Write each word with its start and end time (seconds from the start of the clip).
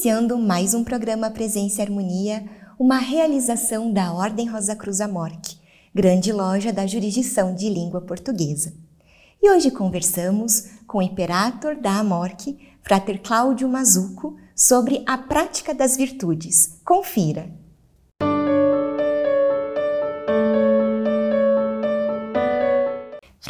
Iniciando 0.00 0.38
mais 0.38 0.72
um 0.72 0.82
programa 0.82 1.30
Presença 1.30 1.78
e 1.78 1.84
Harmonia, 1.84 2.42
uma 2.78 2.96
realização 2.96 3.92
da 3.92 4.14
Ordem 4.14 4.48
Rosa 4.48 4.74
Cruz 4.74 4.98
Amorque, 4.98 5.58
grande 5.94 6.32
loja 6.32 6.72
da 6.72 6.86
jurisdição 6.86 7.54
de 7.54 7.68
língua 7.68 8.00
portuguesa. 8.00 8.72
E 9.42 9.50
hoje 9.50 9.70
conversamos 9.70 10.70
com 10.86 11.00
o 11.00 11.02
Imperator 11.02 11.76
da 11.76 11.98
Amorque, 11.98 12.56
Frater 12.82 13.20
Cláudio 13.22 13.68
Mazuco, 13.68 14.38
sobre 14.56 15.04
a 15.06 15.18
prática 15.18 15.74
das 15.74 15.98
virtudes. 15.98 16.80
Confira! 16.82 17.60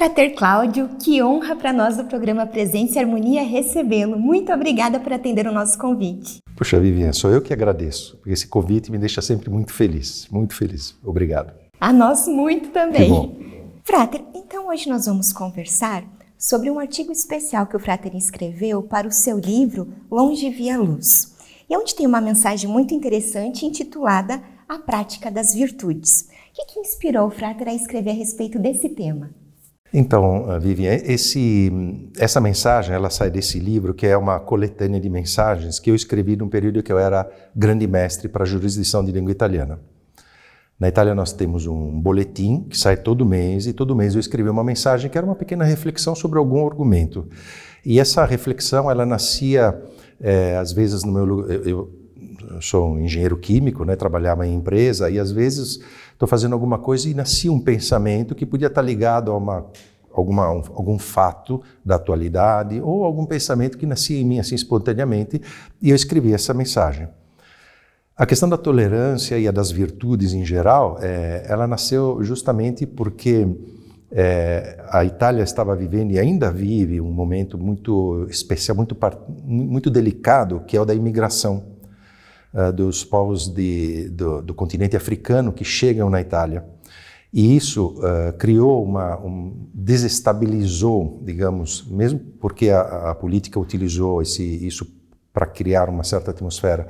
Frater 0.01 0.35
Cláudio, 0.35 0.89
que 0.99 1.23
honra 1.23 1.55
para 1.55 1.75
nós 1.75 1.99
do 1.99 2.05
programa 2.05 2.47
Presença 2.47 2.95
e 2.97 2.99
Harmonia 3.01 3.43
recebê-lo. 3.43 4.19
Muito 4.19 4.51
obrigada 4.51 4.99
por 4.99 5.13
atender 5.13 5.47
o 5.47 5.53
nosso 5.53 5.79
convite. 5.79 6.39
Puxa, 6.61 6.79
Vivian, 6.79 7.11
sou 7.15 7.31
eu 7.31 7.41
que 7.41 7.55
agradeço, 7.55 8.19
porque 8.19 8.33
esse 8.33 8.47
convite 8.47 8.93
me 8.93 8.99
deixa 8.99 9.23
sempre 9.23 9.49
muito 9.49 9.73
feliz, 9.73 10.29
muito 10.31 10.55
feliz. 10.55 10.95
Obrigado. 11.03 11.55
A 11.81 11.91
nós 11.91 12.29
muito 12.29 12.69
também. 12.69 13.05
Que 13.05 13.09
bom. 13.09 13.35
Frater, 13.83 14.23
então 14.35 14.69
hoje 14.69 14.87
nós 14.87 15.07
vamos 15.07 15.33
conversar 15.33 16.05
sobre 16.37 16.71
um 16.71 16.79
artigo 16.79 17.11
especial 17.13 17.67
que 17.67 17.75
o 17.75 17.81
Frater 17.81 18.15
escreveu 18.15 18.83
para 18.83 19.09
o 19.09 19.11
seu 19.11 19.39
livro 19.39 19.89
Longe 20.11 20.51
Via 20.51 20.77
Luz, 20.77 21.35
e 21.67 21.75
onde 21.75 21.95
tem 21.95 22.07
uma 22.07 22.21
mensagem 22.21 22.69
muito 22.69 22.93
interessante 22.93 23.65
intitulada 23.65 24.43
A 24.69 24.79
Prática 24.79 25.31
das 25.31 25.55
Virtudes. 25.55 26.29
O 26.51 26.53
que, 26.53 26.75
que 26.75 26.81
inspirou 26.81 27.29
o 27.29 27.31
Frater 27.31 27.69
a 27.69 27.75
escrever 27.75 28.11
a 28.11 28.15
respeito 28.15 28.59
desse 28.59 28.91
tema? 28.91 29.31
Então, 29.93 30.49
ah, 30.49 30.59
Vivian, 30.59 30.95
esse, 30.95 32.11
essa 32.17 32.41
mensagem 32.41 32.95
ela 32.95 33.11
sai 33.11 33.29
desse 33.29 33.59
livro 33.59 33.93
que 33.93 34.07
é 34.07 34.17
uma 34.17 34.39
coletânea 34.39 35.01
de 35.01 35.11
mensagens 35.11 35.81
que 35.81 35.91
eu 35.91 35.95
escrevi 35.95 36.37
num 36.37 36.49
período 36.49 36.83
que 36.83 36.93
eu 36.93 36.99
era 36.99 37.29
grande 37.55 37.87
mestre 37.89 38.29
para 38.29 38.45
a 38.45 38.47
jurisdição 38.47 39.05
de 39.05 39.11
língua 39.11 39.33
italiana. 39.33 39.81
Na 40.79 40.89
Itália 40.89 41.15
nós 41.15 41.33
temos 41.33 41.67
um 41.67 42.01
boletim 42.01 42.67
que 42.71 42.79
sai 42.79 42.97
todo 42.97 43.27
mês 43.27 43.67
e 43.67 43.73
todo 43.73 43.95
mês 43.97 44.15
eu 44.15 44.21
escrevi 44.21 44.49
uma 44.49 44.65
mensagem 44.65 45.11
que 45.11 45.19
era 45.19 45.27
uma 45.27 45.35
pequena 45.35 45.65
reflexão 45.65 46.15
sobre 46.15 46.39
algum 46.39 46.65
argumento. 46.65 47.29
E 47.85 47.99
essa 47.99 48.25
reflexão 48.25 48.91
ela 48.91 49.05
nascia 49.05 49.79
é, 50.21 50.57
às 50.57 50.73
vezes 50.73 51.03
no 51.03 51.13
meu 51.13 51.51
eu, 51.51 51.65
eu 51.65 52.00
sou 52.61 52.93
um 52.93 53.01
engenheiro 53.01 53.37
químico, 53.37 53.85
né, 53.85 53.97
trabalhava 53.97 54.47
em 54.47 54.55
empresa 54.55 55.11
e 55.11 55.19
às 55.19 55.33
vezes 55.33 55.81
estou 56.13 56.29
fazendo 56.29 56.53
alguma 56.53 56.79
coisa 56.79 57.09
e 57.09 57.15
nascia 57.15 57.53
um 57.53 57.61
pensamento 57.61 58.35
que 58.35 58.45
podia 58.45 58.69
estar 58.69 58.83
ligado 58.83 59.31
a 59.31 59.37
uma, 59.37 59.67
alguma, 60.13 60.51
um, 60.51 60.63
algum 60.75 60.99
fato 60.99 61.63
da 61.85 61.97
atualidade 61.97 62.81
ou 62.81 63.05
algum 63.05 63.25
pensamento 63.25 63.79
que 63.79 63.87
nascia 63.87 64.21
em 64.21 64.25
mim 64.25 64.39
assim 64.39 64.55
espontaneamente 64.55 65.41
e 65.81 65.91
eu 65.91 65.97
escrevi 65.97 66.33
essa 66.33 66.53
mensagem. 66.53 67.09
A 68.17 68.27
questão 68.27 68.49
da 68.49 68.59
tolerância 68.59 69.39
e 69.39 69.49
a 69.49 69.51
das 69.51 69.71
virtudes 69.71 70.35
em 70.35 70.45
geral, 70.45 70.99
é, 71.01 71.47
ela 71.49 71.67
nasceu 71.67 72.23
justamente 72.23 72.87
porque 72.87 73.49
é, 74.13 74.85
a 74.91 75.05
Itália 75.05 75.43
estava 75.43 75.75
vivendo 75.75 76.11
e 76.11 76.19
ainda 76.19 76.51
vive 76.51 77.01
um 77.01 77.11
momento 77.11 77.57
muito 77.57 78.27
especial, 78.29 78.77
muito, 78.77 78.97
muito 79.47 79.89
delicado, 79.89 80.61
que 80.67 80.77
é 80.77 80.81
o 80.81 80.85
da 80.85 80.95
imigração 80.95 81.80
uh, 82.55 82.73
dos 82.73 83.05
povos 83.05 83.49
de, 83.49 84.09
do, 84.11 84.43
do, 84.43 84.55
continente 84.55 84.97
africano 84.97 85.53
que 85.53 85.65
chegam 85.65 86.11
na 86.11 86.21
Itália. 86.21 86.65
E 87.33 87.57
isso 87.57 87.99
uh, 87.99 88.33
criou 88.39 88.85
uma, 88.85 89.19
um, 89.21 89.69
desestabilizou, 89.73 91.21
digamos, 91.25 91.87
mesmo 91.89 92.19
porque 92.41 92.71
a, 92.71 93.11
a 93.11 93.15
política 93.15 93.59
utilizou 93.59 94.21
esse, 94.21 94.43
isso 94.67 94.87
para 95.33 95.47
criar 95.47 95.89
uma 95.89 96.03
certa 96.03 96.31
atmosfera. 96.33 96.89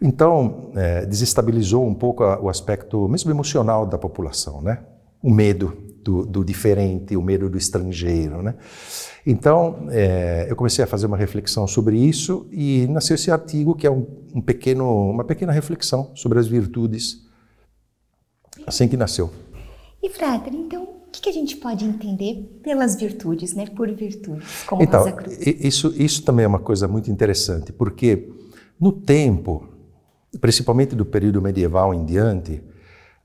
Então, 0.00 0.72
é, 0.74 1.06
desestabilizou 1.06 1.86
um 1.86 1.94
pouco 1.94 2.24
a, 2.24 2.40
o 2.40 2.48
aspecto 2.48 3.08
mesmo 3.08 3.30
emocional 3.30 3.86
da 3.86 3.96
população, 3.96 4.60
né? 4.60 4.80
O 5.22 5.30
medo 5.30 5.76
do, 6.02 6.26
do 6.26 6.44
diferente, 6.44 7.16
o 7.16 7.22
medo 7.22 7.48
do 7.48 7.56
estrangeiro, 7.56 8.42
né? 8.42 8.56
Então, 9.24 9.86
é, 9.90 10.46
eu 10.50 10.56
comecei 10.56 10.84
a 10.84 10.86
fazer 10.86 11.06
uma 11.06 11.16
reflexão 11.16 11.66
sobre 11.66 11.96
isso 11.96 12.46
e 12.50 12.86
nasceu 12.88 13.14
esse 13.14 13.30
artigo 13.30 13.74
que 13.74 13.86
é 13.86 13.90
um, 13.90 14.04
um 14.34 14.40
pequeno, 14.40 15.10
uma 15.10 15.24
pequena 15.24 15.52
reflexão 15.52 16.10
sobre 16.14 16.40
as 16.40 16.48
virtudes, 16.48 17.24
assim 18.66 18.88
que 18.88 18.96
nasceu. 18.96 19.30
E, 20.02 20.10
Frater, 20.10 20.52
então, 20.52 20.82
o 20.82 21.10
que, 21.12 21.28
a 21.28 21.32
gente 21.32 21.56
pode 21.56 21.84
entender 21.84 22.60
pelas 22.64 22.96
virtudes, 22.96 23.54
né? 23.54 23.66
Por 23.66 23.88
virtudes, 23.92 24.64
como 24.64 24.82
então, 24.82 25.00
Rosa 25.00 25.12
Cruz? 25.12 25.38
Isso, 25.46 25.94
isso 25.96 26.24
também 26.24 26.44
é 26.44 26.48
uma 26.48 26.58
coisa 26.58 26.88
muito 26.88 27.08
interessante, 27.08 27.72
porque 27.72 28.28
no 28.80 28.90
tempo, 28.90 29.68
principalmente 30.40 30.96
do 30.96 31.04
período 31.04 31.40
medieval 31.40 31.94
em 31.94 32.04
diante, 32.04 32.60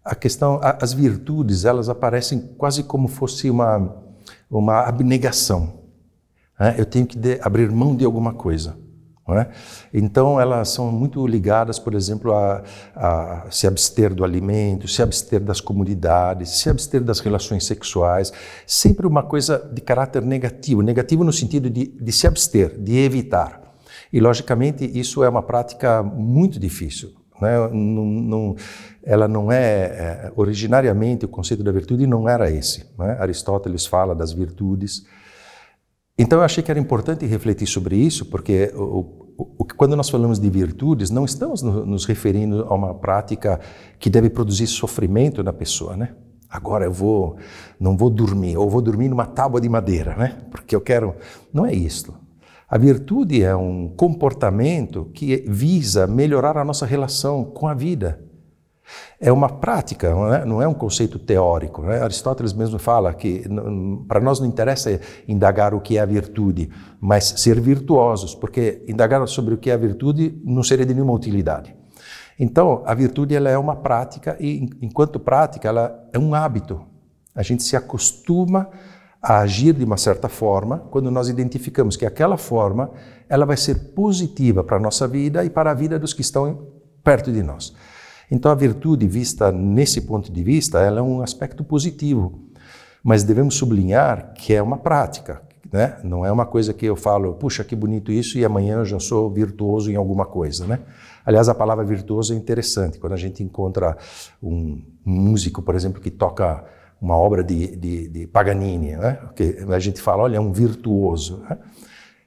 a 0.06 0.14
questão, 0.14 0.60
as 0.62 0.94
virtudes, 0.94 1.66
elas 1.66 1.90
aparecem 1.90 2.40
quase 2.58 2.84
como 2.84 3.08
fosse 3.08 3.50
uma, 3.50 3.96
uma 4.50 4.82
abnegação. 4.82 5.77
Né? 6.60 6.76
Eu 6.78 6.86
tenho 6.86 7.06
que 7.06 7.18
de, 7.18 7.40
abrir 7.42 7.72
mão 7.72 7.96
de 7.96 8.06
alguma 8.06 8.34
coisa. 8.34 8.76
É? 9.30 9.48
Então, 9.94 10.40
elas 10.40 10.70
são 10.70 10.90
muito 10.90 11.28
ligadas, 11.28 11.78
por 11.78 11.94
exemplo, 11.94 12.34
a, 12.34 12.64
a, 12.96 13.46
se 13.52 13.68
abster 13.68 14.14
do 14.16 14.24
alimento, 14.24 14.88
se 14.88 15.02
abster 15.02 15.42
das 15.42 15.60
comunidades, 15.60 16.52
se 16.52 16.70
abster 16.70 17.04
das 17.04 17.20
relações 17.20 17.66
sexuais, 17.66 18.32
sempre 18.66 19.06
uma 19.06 19.22
coisa 19.22 19.70
de 19.74 19.82
caráter 19.82 20.22
negativo 20.22 20.82
negativo 20.82 21.26
no 21.26 21.34
sentido 21.34 21.70
de, 21.70 21.88
de 21.88 22.12
se 22.14 22.26
abster, 22.26 22.80
de 22.80 23.00
evitar. 23.00 23.62
E, 24.14 24.22
logicamente, 24.22 24.90
isso 24.98 25.22
é 25.22 25.28
uma 25.28 25.44
prática 25.44 26.02
muito 26.02 26.58
difícil. 26.58 27.14
Né? 27.42 27.58
Não, 27.68 28.06
não, 28.06 28.56
ela 29.04 29.28
não 29.28 29.52
é, 29.52 29.60
é, 29.60 30.32
originariamente, 30.38 31.26
o 31.26 31.28
conceito 31.28 31.66
da 31.66 31.72
virtude 31.74 32.08
não 32.08 32.30
era 32.30 32.50
esse. 32.50 32.86
Né? 32.98 33.18
Aristóteles 33.20 33.86
fala 33.86 34.16
das 34.16 34.32
virtudes 34.32 35.06
então 36.18 36.40
eu 36.40 36.46
achei 36.46 36.64
que 36.64 36.72
era 36.72 36.80
importante 36.80 37.26
refletir 37.26 37.68
sobre 37.68 37.96
isso, 37.96 38.26
porque 38.26 38.72
o, 38.76 39.36
o, 39.38 39.66
quando 39.78 39.96
nós 39.96 40.10
falamos 40.10 40.40
de 40.40 40.50
virtudes, 40.50 41.10
não 41.10 41.26
estamos 41.26 41.62
nos 41.62 42.06
referindo 42.06 42.66
a 42.68 42.74
uma 42.74 42.94
prática 42.96 43.60
que 44.00 44.10
deve 44.10 44.30
produzir 44.30 44.68
sofrimento 44.68 45.44
na 45.44 45.54
pessoa, 45.54 45.96
né? 45.96 46.16
Agora 46.50 46.86
eu 46.86 46.92
vou, 46.92 47.38
não 47.80 47.98
vou 47.98 48.10
dormir, 48.10 48.58
ou 48.58 48.70
vou 48.70 48.82
dormir 48.82 49.10
numa 49.10 49.26
tábua 49.26 49.60
de 49.60 49.68
madeira, 49.68 50.16
né? 50.16 50.38
Porque 50.50 50.76
eu 50.76 50.82
quero. 50.82 51.16
Não 51.54 51.66
é 51.66 51.74
isso. 51.74 52.14
A 52.70 52.78
virtude 52.78 53.44
é 53.44 53.56
um 53.56 53.88
comportamento 53.88 55.06
que 55.14 55.46
visa 55.48 56.08
melhorar 56.08 56.58
a 56.58 56.66
nossa 56.66 56.86
relação 56.86 57.44
com 57.44 57.68
a 57.68 57.74
vida. 57.74 58.27
É 59.20 59.32
uma 59.32 59.50
prática, 59.50 60.10
não 60.12 60.34
é, 60.34 60.46
não 60.46 60.62
é 60.62 60.68
um 60.68 60.74
conceito 60.74 61.20
teórico. 61.20 61.82
Né? 61.82 62.02
Aristóteles 62.02 62.54
mesmo 62.54 62.80
fala 62.80 63.14
que 63.14 63.44
para 64.08 64.20
nós 64.20 64.40
não 64.40 64.48
interessa 64.48 65.00
indagar 65.28 65.74
o 65.74 65.82
que 65.82 65.98
é 65.98 66.02
a 66.02 66.06
virtude, 66.06 66.70
mas 67.00 67.26
ser 67.38 67.60
virtuosos, 67.60 68.36
porque 68.36 68.84
indagar 68.88 69.28
sobre 69.28 69.54
o 69.54 69.58
que 69.58 69.70
é 69.70 69.74
a 69.74 69.78
virtude 69.78 70.40
não 70.46 70.64
seria 70.64 70.86
de 70.86 70.94
nenhuma 70.94 71.14
utilidade. 71.14 71.76
Então, 72.40 72.84
a 72.86 72.94
virtude 72.94 73.36
ela 73.36 73.50
é 73.50 73.58
uma 73.58 73.76
prática 73.76 74.38
e, 74.40 74.70
enquanto 74.82 75.20
prática, 75.20 75.68
ela 75.68 76.08
é 76.14 76.20
um 76.20 76.36
hábito. 76.36 76.82
A 77.34 77.42
gente 77.42 77.64
se 77.64 77.76
acostuma 77.76 78.70
a 79.22 79.40
agir 79.40 79.74
de 79.74 79.84
uma 79.84 79.98
certa 79.98 80.30
forma 80.30 80.80
quando 80.92 81.10
nós 81.10 81.28
identificamos 81.28 81.98
que 81.98 82.06
aquela 82.06 82.38
forma 82.38 82.92
ela 83.28 83.46
vai 83.46 83.58
ser 83.58 83.94
positiva 83.94 84.64
para 84.64 84.78
a 84.78 84.80
nossa 84.80 85.08
vida 85.08 85.44
e 85.44 85.50
para 85.50 85.72
a 85.72 85.74
vida 85.74 85.98
dos 85.98 86.14
que 86.14 86.22
estão 86.22 86.68
perto 87.04 87.32
de 87.32 87.42
nós. 87.42 87.74
Então 88.30 88.52
a 88.52 88.56
virtude 88.56 89.08
vista 89.08 89.52
nesse 89.52 90.02
ponto 90.02 90.32
de 90.32 90.44
vista, 90.44 90.80
ela 90.80 91.00
é 91.00 91.02
um 91.02 91.22
aspecto 91.22 91.64
positivo, 91.64 92.42
mas 93.04 93.24
devemos 93.24 93.56
sublinhar 93.56 94.34
que 94.34 94.54
é 94.54 94.62
uma 94.62 94.78
prática, 94.78 95.42
né? 95.72 95.98
Não 96.04 96.26
é 96.26 96.32
uma 96.32 96.46
coisa 96.46 96.74
que 96.74 96.86
eu 96.86 96.96
falo, 96.96 97.34
puxa 97.34 97.64
que 97.64 97.76
bonito 97.76 98.12
isso 98.12 98.38
e 98.38 98.46
amanhã 98.46 98.78
eu 98.78 98.86
já 98.86 99.00
sou 99.00 99.30
virtuoso 99.30 99.92
em 99.92 99.96
alguma 99.96 100.26
coisa, 100.26 100.66
né? 100.66 100.80
Aliás, 101.26 101.50
a 101.50 101.56
palavra 101.56 101.84
virtuoso 101.84 102.34
é 102.34 102.38
interessante. 102.38 103.00
Quando 103.00 103.12
a 103.12 103.18
gente 103.18 103.44
encontra 103.44 103.98
um 104.42 104.82
músico, 105.04 105.62
por 105.62 105.76
exemplo, 105.76 106.02
que 106.02 106.10
toca 106.10 106.64
uma 107.02 107.18
obra 107.18 107.44
de, 107.44 107.76
de, 107.76 108.08
de 108.08 108.28
Paganini, 108.28 108.96
né? 108.96 109.20
que 109.36 109.58
a 109.70 109.80
gente 109.80 110.02
fala, 110.02 110.24
olha, 110.24 110.38
é 110.38 110.40
um 110.40 110.52
virtuoso. 110.52 111.44
Né? 111.50 111.58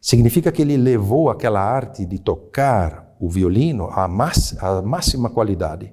Significa 0.01 0.53
que 0.53 0.63
ele 0.63 0.77
levou 0.77 1.31
aquela 1.31 1.61
arte 1.61 2.05
de 2.05 2.19
tocar 2.19 3.10
o 3.21 3.29
violino 3.29 3.89
à, 3.93 4.09
máxima 4.09 5.29
qualidade. 5.29 5.93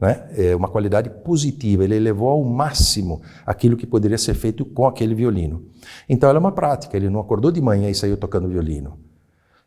Né? 0.00 0.28
É 0.36 0.56
uma 0.56 0.68
qualidade 0.68 1.10
positiva, 1.22 1.84
ele 1.84 1.98
levou 1.98 2.30
ao 2.30 2.42
máximo 2.42 3.20
aquilo 3.46 3.76
que 3.76 3.86
poderia 3.86 4.18
ser 4.18 4.34
feito 4.34 4.64
com 4.64 4.86
aquele 4.86 5.14
violino. 5.14 5.66
Então 6.08 6.28
ela 6.28 6.38
é 6.38 6.40
uma 6.40 6.50
prática, 6.50 6.96
ele 6.96 7.10
não 7.10 7.20
acordou 7.20 7.52
de 7.52 7.60
manhã 7.60 7.88
e 7.88 7.94
saiu 7.94 8.16
tocando 8.16 8.48
violino. 8.48 8.98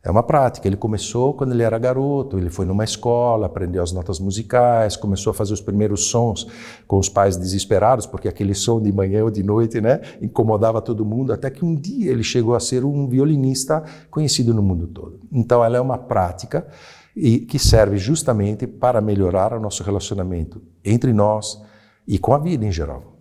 É 0.06 0.12
uma 0.12 0.22
prática. 0.22 0.68
Ele 0.68 0.78
começou 0.78 1.34
quando 1.34 1.52
ele 1.52 1.64
era 1.64 1.80
garoto, 1.80 2.38
ele 2.38 2.52
foi 2.52 2.64
numa 2.64 2.84
escola, 2.84 3.48
aprendeu 3.48 3.82
as 3.82 3.92
notas 3.92 4.20
musicais, 4.20 4.96
começou 4.96 5.32
a 5.32 5.34
fazer 5.34 5.52
os 5.52 5.62
primeiros 5.62 6.10
sons 6.10 6.46
com 6.86 7.00
os 7.00 7.10
pais 7.10 7.36
desesperados, 7.36 8.06
porque 8.06 8.28
aquele 8.28 8.54
som 8.54 8.80
de 8.80 8.92
manhã 8.92 9.24
ou 9.24 9.32
de 9.32 9.42
noite 9.42 9.82
né, 9.82 10.02
incomodava 10.22 10.80
todo 10.80 11.04
mundo, 11.04 11.34
até 11.34 11.50
que 11.50 11.66
um 11.66 11.74
dia 11.74 12.12
ele 12.12 12.22
chegou 12.22 12.54
a 12.54 12.60
ser 12.60 12.86
um 12.86 13.08
violinista 13.08 13.84
conhecido 14.12 14.54
no 14.54 14.62
mundo 14.62 14.86
todo. 14.86 15.20
Então 15.32 15.66
ela 15.66 15.78
é 15.78 15.82
uma 15.82 15.98
prática 15.98 16.68
e 17.16 17.40
que 17.40 17.58
serve 17.58 17.98
justamente 17.98 18.68
para 18.68 19.02
melhorar 19.02 19.54
o 19.54 19.60
nosso 19.60 19.82
relacionamento 19.82 20.62
entre 20.84 21.14
nós 21.14 21.60
e 22.08 22.20
com 22.20 22.32
a 22.32 22.38
vida 22.38 22.64
em 22.64 22.72
geral. 22.72 23.16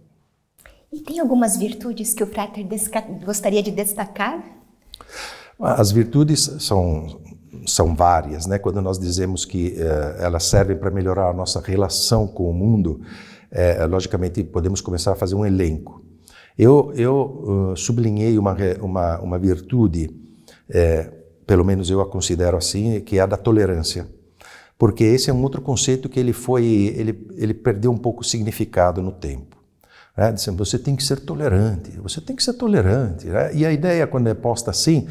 E 0.92 1.00
tem 1.00 1.18
algumas 1.18 1.56
virtudes 1.56 2.12
que 2.12 2.22
o 2.22 2.26
Frater 2.26 2.66
gostaria 3.24 3.62
de 3.62 3.70
destacar? 3.70 4.53
As 5.60 5.92
virtudes 5.92 6.40
são, 6.58 7.20
são 7.66 7.94
várias, 7.94 8.46
né? 8.46 8.58
Quando 8.58 8.82
nós 8.82 8.98
dizemos 8.98 9.44
que 9.44 9.74
eh, 9.76 10.16
elas 10.18 10.44
servem 10.44 10.76
para 10.76 10.90
melhorar 10.90 11.30
a 11.30 11.32
nossa 11.32 11.60
relação 11.60 12.26
com 12.26 12.50
o 12.50 12.52
mundo, 12.52 13.00
eh, 13.50 13.86
logicamente 13.86 14.42
podemos 14.42 14.80
começar 14.80 15.12
a 15.12 15.16
fazer 15.16 15.34
um 15.34 15.46
elenco. 15.46 16.02
Eu, 16.56 16.92
eu 16.94 17.72
uh, 17.72 17.76
sublinhei 17.76 18.38
uma, 18.38 18.56
uma, 18.80 19.20
uma 19.20 19.38
virtude, 19.40 20.08
pelo 21.44 21.64
menos 21.64 21.90
eu 21.90 22.00
a 22.00 22.06
considero 22.06 22.56
assim, 22.56 23.00
que 23.00 23.18
é 23.18 23.22
a 23.22 23.26
da 23.26 23.36
tolerância. 23.36 24.06
Porque 24.78 25.04
esse 25.04 25.30
é 25.30 25.32
um 25.32 25.42
outro 25.42 25.60
conceito 25.60 26.08
que 26.08 26.18
ele 26.18 26.32
foi, 26.32 26.64
ele, 26.96 27.26
ele 27.36 27.54
perdeu 27.54 27.90
um 27.90 27.96
pouco 27.96 28.22
o 28.22 28.24
significado 28.24 29.02
no 29.02 29.12
tempo. 29.12 29.56
Né? 30.16 30.32
Dizendo, 30.32 30.64
você 30.64 30.78
tem 30.78 30.96
que 30.96 31.02
ser 31.02 31.20
tolerante, 31.20 31.90
você 32.00 32.20
tem 32.20 32.34
que 32.34 32.42
ser 32.42 32.54
tolerante. 32.54 33.26
Né? 33.26 33.54
E 33.54 33.66
a 33.66 33.72
ideia, 33.72 34.06
quando 34.06 34.28
é 34.28 34.34
posta 34.34 34.70
assim, 34.70 35.08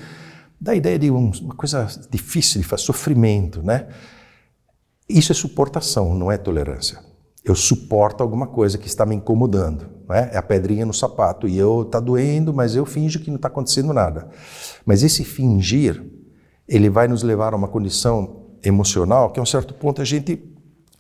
dá 0.63 0.71
a 0.71 0.75
ideia 0.75 0.98
de 0.98 1.12
um, 1.12 1.30
uma 1.42 1.56
coisa 1.56 1.86
difícil 2.10 2.62
de 2.62 2.68
fazer, 2.68 2.83
sofrimento. 2.83 3.62
Né? 3.62 3.88
Isso 5.10 5.33
é 5.33 5.36
suportação, 5.36 6.15
não 6.15 6.31
é 6.31 6.38
tolerância. 6.38 7.00
Eu 7.44 7.54
suporto 7.54 8.24
alguma 8.24 8.48
coisa 8.48 8.77
que 8.77 8.88
está 8.88 9.06
me 9.06 9.13
incomodando. 9.13 9.89
Né? 10.07 10.30
É 10.31 10.38
a 10.38 10.42
pedrinha 10.42 10.86
no 10.86 10.94
sapato 10.94 11.50
e 11.50 11.57
eu 11.57 11.81
está 11.81 12.00
doendo, 12.00 12.54
mas 12.54 12.77
eu 12.77 12.86
finjo 12.86 13.19
que 13.19 13.30
não 13.30 13.36
está 13.36 13.50
acontecendo 13.50 13.92
nada. 13.92 14.30
Mas 14.86 15.04
esse 15.04 15.25
fingir, 15.25 16.01
ele 16.65 16.89
vai 16.89 17.10
nos 17.10 17.24
levar 17.24 17.54
a 17.54 17.57
uma 17.57 17.68
condição 17.68 18.45
emocional 18.63 19.31
que 19.31 19.42
a 19.42 19.44
um 19.44 19.45
certo 19.45 19.74
ponto 19.74 20.01
a 20.01 20.06
gente 20.06 20.42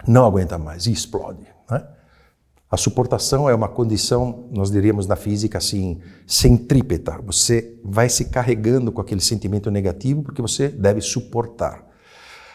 não 0.05 0.25
aguenta 0.25 0.57
mais 0.57 0.87
e 0.87 0.91
explode. 0.91 1.47
Né? 1.71 1.81
A 2.73 2.77
suportação 2.77 3.47
é 3.47 3.53
uma 3.53 3.67
condição, 3.67 4.49
nós 4.51 4.71
diríamos 4.71 5.05
na 5.05 5.15
física 5.15 5.59
assim, 5.59 5.99
centrípeta. 6.25 7.21
Você 7.23 7.79
vai 7.83 8.09
se 8.09 8.31
carregando 8.31 8.91
com 8.91 8.99
aquele 8.99 9.21
sentimento 9.21 9.69
negativo 9.69 10.23
porque 10.23 10.41
você 10.41 10.69
deve 10.69 10.99
suportar. 10.99 11.85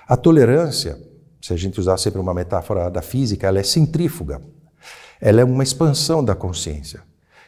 A 0.08 0.16
tolerância, 0.16 0.98
se 1.40 1.52
a 1.52 1.56
gente 1.56 1.78
usar 1.78 1.96
sempre 1.98 2.18
uma 2.20 2.34
metáfora 2.34 2.90
da 2.90 3.00
física, 3.00 3.46
ela 3.46 3.60
é 3.60 3.62
centrífuga. 3.62 4.42
Ela 5.20 5.42
é 5.42 5.44
uma 5.44 5.62
expansão 5.62 6.24
da 6.24 6.34
consciência. 6.34 7.00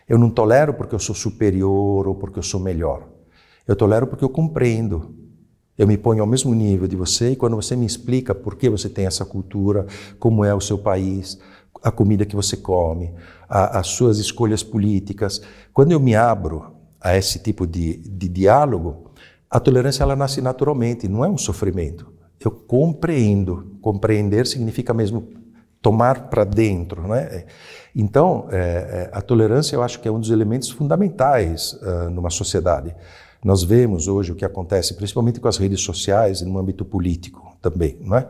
Eu 0.08 0.16
não 0.16 0.30
tolero 0.30 0.72
porque 0.72 0.94
eu 0.94 1.00
sou 1.00 1.16
superior 1.16 2.06
ou 2.06 2.14
porque 2.14 2.38
eu 2.38 2.42
sou 2.44 2.60
melhor. 2.60 3.08
Eu 3.66 3.74
tolero 3.74 4.06
porque 4.06 4.24
eu 4.24 4.30
compreendo. 4.30 5.12
Eu 5.76 5.88
me 5.88 5.96
ponho 5.96 6.20
ao 6.20 6.26
mesmo 6.26 6.54
nível 6.54 6.86
de 6.86 6.94
você 6.94 7.30
e 7.30 7.36
quando 7.36 7.56
você 7.56 7.74
me 7.74 7.86
explica 7.86 8.32
por 8.32 8.54
que 8.54 8.68
você 8.70 8.88
tem 8.88 9.06
essa 9.06 9.24
cultura, 9.24 9.86
como 10.20 10.44
é 10.44 10.54
o 10.54 10.60
seu 10.60 10.78
país, 10.78 11.38
a 11.82 11.90
comida 11.90 12.24
que 12.24 12.36
você 12.36 12.56
come, 12.56 13.12
a, 13.48 13.78
as 13.78 13.88
suas 13.88 14.18
escolhas 14.18 14.62
políticas. 14.62 15.40
Quando 15.72 15.92
eu 15.92 16.00
me 16.00 16.14
abro 16.14 16.72
a 17.00 17.16
esse 17.16 17.38
tipo 17.38 17.66
de, 17.66 17.96
de 17.98 18.28
diálogo, 18.28 19.10
a 19.50 19.58
tolerância 19.58 20.02
ela 20.02 20.14
nasce 20.14 20.40
naturalmente, 20.40 21.08
não 21.08 21.24
é 21.24 21.28
um 21.28 21.38
sofrimento. 21.38 22.12
Eu 22.38 22.50
compreendo. 22.50 23.76
Compreender 23.80 24.46
significa 24.46 24.94
mesmo 24.94 25.28
tomar 25.82 26.28
para 26.28 26.44
dentro, 26.44 27.08
né? 27.08 27.44
Então, 27.94 28.46
é, 28.50 28.58
é, 28.58 29.10
a 29.12 29.20
tolerância 29.20 29.74
eu 29.74 29.82
acho 29.82 30.00
que 30.00 30.06
é 30.06 30.10
um 30.10 30.20
dos 30.20 30.30
elementos 30.30 30.70
fundamentais 30.70 31.72
uh, 31.72 32.10
numa 32.10 32.30
sociedade. 32.30 32.94
Nós 33.42 33.62
vemos 33.62 34.06
hoje 34.06 34.32
o 34.32 34.34
que 34.34 34.44
acontece, 34.44 34.94
principalmente 34.94 35.40
com 35.40 35.48
as 35.48 35.56
redes 35.56 35.80
sociais 35.80 36.42
no 36.42 36.58
âmbito 36.58 36.84
político 36.84 37.56
também, 37.60 37.96
não 38.00 38.16
é? 38.16 38.28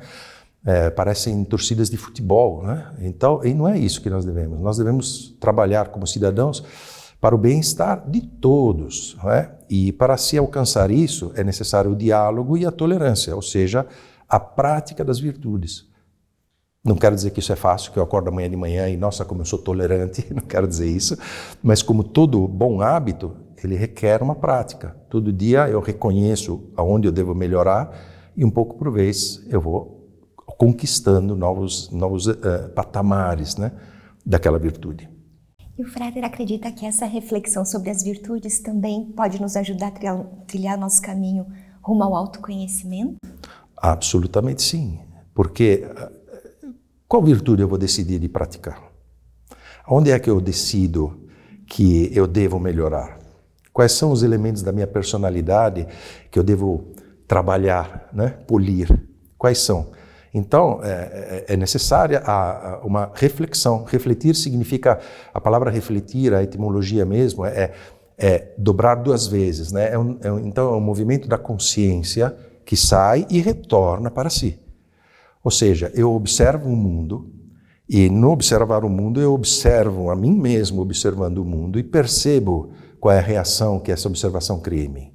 É, 0.65 0.91
parecem 0.91 1.45
torcidas 1.45 1.89
de 1.89 1.97
futebol. 1.97 2.63
Né? 2.63 2.87
Então, 3.01 3.45
e 3.45 3.55
não 3.55 3.69
é 3.69 3.79
isso 3.79 4.01
que 4.01 4.11
nós 4.11 4.25
devemos. 4.25 4.61
Nós 4.61 4.79
devemos 4.79 5.37
trabalhar 5.41 5.89
como 5.89 6.07
cidadãos 6.07 6.63
para 7.21 7.35
o 7.35 7.39
bem-estar 7.39 8.09
de 8.09 8.21
todos. 8.21 9.17
É? 9.27 9.51
E 9.69 9.93
para 9.93 10.17
se 10.17 10.39
alcançar 10.39 10.91
isso, 10.91 11.33
é 11.35 11.45
necessário 11.45 11.93
o 11.93 11.97
diálogo 11.97 12.57
e 12.57 12.67
a 12.67 12.71
tolerância, 12.71 13.35
ou 13.35 13.43
seja, 13.43 13.87
a 14.29 14.41
prática 14.41 15.05
das 15.05 15.19
virtudes. 15.19 15.89
Não 16.83 16.97
quero 16.97 17.15
dizer 17.15 17.31
que 17.31 17.41
isso 17.41 17.53
é 17.53 17.57
fácil, 17.57 17.93
que 17.93 17.99
eu 17.99 18.03
acordo 18.03 18.29
amanhã 18.29 18.49
de 18.49 18.57
manhã 18.57 18.89
e, 18.89 18.97
nossa, 18.97 19.23
como 19.23 19.43
eu 19.43 19.45
sou 19.45 19.59
tolerante, 19.59 20.27
não 20.33 20.43
quero 20.43 20.67
dizer 20.67 20.89
isso, 20.89 21.17
mas 21.63 21.83
como 21.83 22.03
todo 22.03 22.49
bom 22.49 22.81
hábito, 22.81 23.37
ele 23.63 23.77
requer 23.77 24.23
uma 24.23 24.35
prática. 24.35 24.97
Todo 25.11 25.31
dia 25.31 25.69
eu 25.69 25.81
reconheço 25.81 26.71
aonde 26.75 27.07
eu 27.07 27.13
devo 27.13 27.35
melhorar 27.35 27.95
e 28.35 28.45
um 28.47 28.51
pouco 28.51 28.79
por 28.79 28.91
vez 28.91 29.45
eu 29.51 29.61
vou 29.61 30.00
conquistando 30.59 31.37
novos, 31.37 31.91
novos 31.91 32.27
uh, 32.27 32.69
patamares 32.75 33.57
né, 33.57 33.73
daquela 34.25 34.59
virtude. 34.59 35.09
E 35.79 35.83
o 35.83 35.87
Frater 35.87 36.25
acredita 36.25 36.71
que 36.71 36.85
essa 36.85 37.07
reflexão 37.07 37.65
sobre 37.65 37.89
as 37.89 38.03
virtudes 38.03 38.61
também 38.61 39.07
pode 39.17 39.41
nos 39.41 39.57
ajudar 39.57 39.89
a 39.89 39.91
trilhar, 39.91 40.25
trilhar 40.47 40.79
nosso 40.79 41.01
caminho 41.01 41.47
rumo 41.83 42.03
ao 42.03 42.15
autoconhecimento? 42.15 43.17
Absolutamente 43.77 44.63
sim. 44.63 45.01
Porque 45.35 45.83
eh, 45.85 46.13
qual 47.09 47.23
virtude 47.23 47.63
eu 47.63 47.69
vou 47.69 47.79
decidir 47.79 48.19
de 48.19 48.29
praticar? 48.29 48.91
Onde 49.89 50.11
é 50.11 50.19
que 50.19 50.29
eu 50.29 50.41
decido 50.41 51.27
que 51.67 52.11
eu 52.15 52.27
devo 52.27 52.61
melhorar? 52.61 53.19
Quais 53.73 53.93
são 53.93 54.13
os 54.13 54.23
elementos 54.23 54.63
da 54.63 54.73
minha 54.73 54.87
personalidade 54.87 55.87
que 56.31 56.39
eu 56.39 56.43
devo 56.43 56.93
trabalhar, 57.27 58.11
né? 58.13 58.29
polir? 58.47 58.89
Quais 59.39 59.59
são? 59.59 59.89
Então, 60.33 60.81
é, 60.83 61.45
é, 61.49 61.55
é 61.55 61.57
necessária 61.57 62.21
a, 62.25 62.75
a 62.75 62.79
uma 62.87 63.11
reflexão. 63.15 63.85
Refletir 63.85 64.35
significa, 64.37 65.01
a 65.35 65.41
palavra 65.41 65.71
refletir, 65.71 66.33
a 66.33 66.43
etimologia 66.43 67.05
mesmo, 67.05 67.45
é, 67.45 67.73
é 68.17 68.53
dobrar 68.57 68.97
duas 68.97 69.27
vezes. 69.27 69.73
Né? 69.73 69.93
É 69.93 69.99
um, 69.99 70.19
é 70.23 70.33
um, 70.33 70.39
então, 70.39 70.73
é 70.73 70.77
um 70.77 70.81
movimento 70.81 71.29
da 71.29 71.37
consciência 71.37 72.35
que 72.65 72.77
sai 72.77 73.27
e 73.29 73.41
retorna 73.41 74.11
para 74.11 74.31
si. 74.31 74.59
Ou 75.43 75.51
seja, 75.51 75.91
eu 75.95 76.13
observo 76.13 76.69
o 76.69 76.77
mundo 76.77 77.29
e 77.89 78.09
no 78.09 78.31
observar 78.31 78.85
o 78.85 78.89
mundo 78.89 79.21
eu 79.21 79.33
observo 79.33 80.11
a 80.11 80.15
mim 80.15 80.39
mesmo 80.39 80.81
observando 80.81 81.39
o 81.39 81.45
mundo 81.45 81.79
e 81.79 81.83
percebo 81.83 82.71
qual 83.01 83.13
é 83.13 83.19
a 83.19 83.23
reação 83.23 83.81
que 83.81 83.91
essa 83.91 84.07
observação 84.07 84.61
cria 84.61 84.85
em 84.85 84.89
mim. 84.89 85.13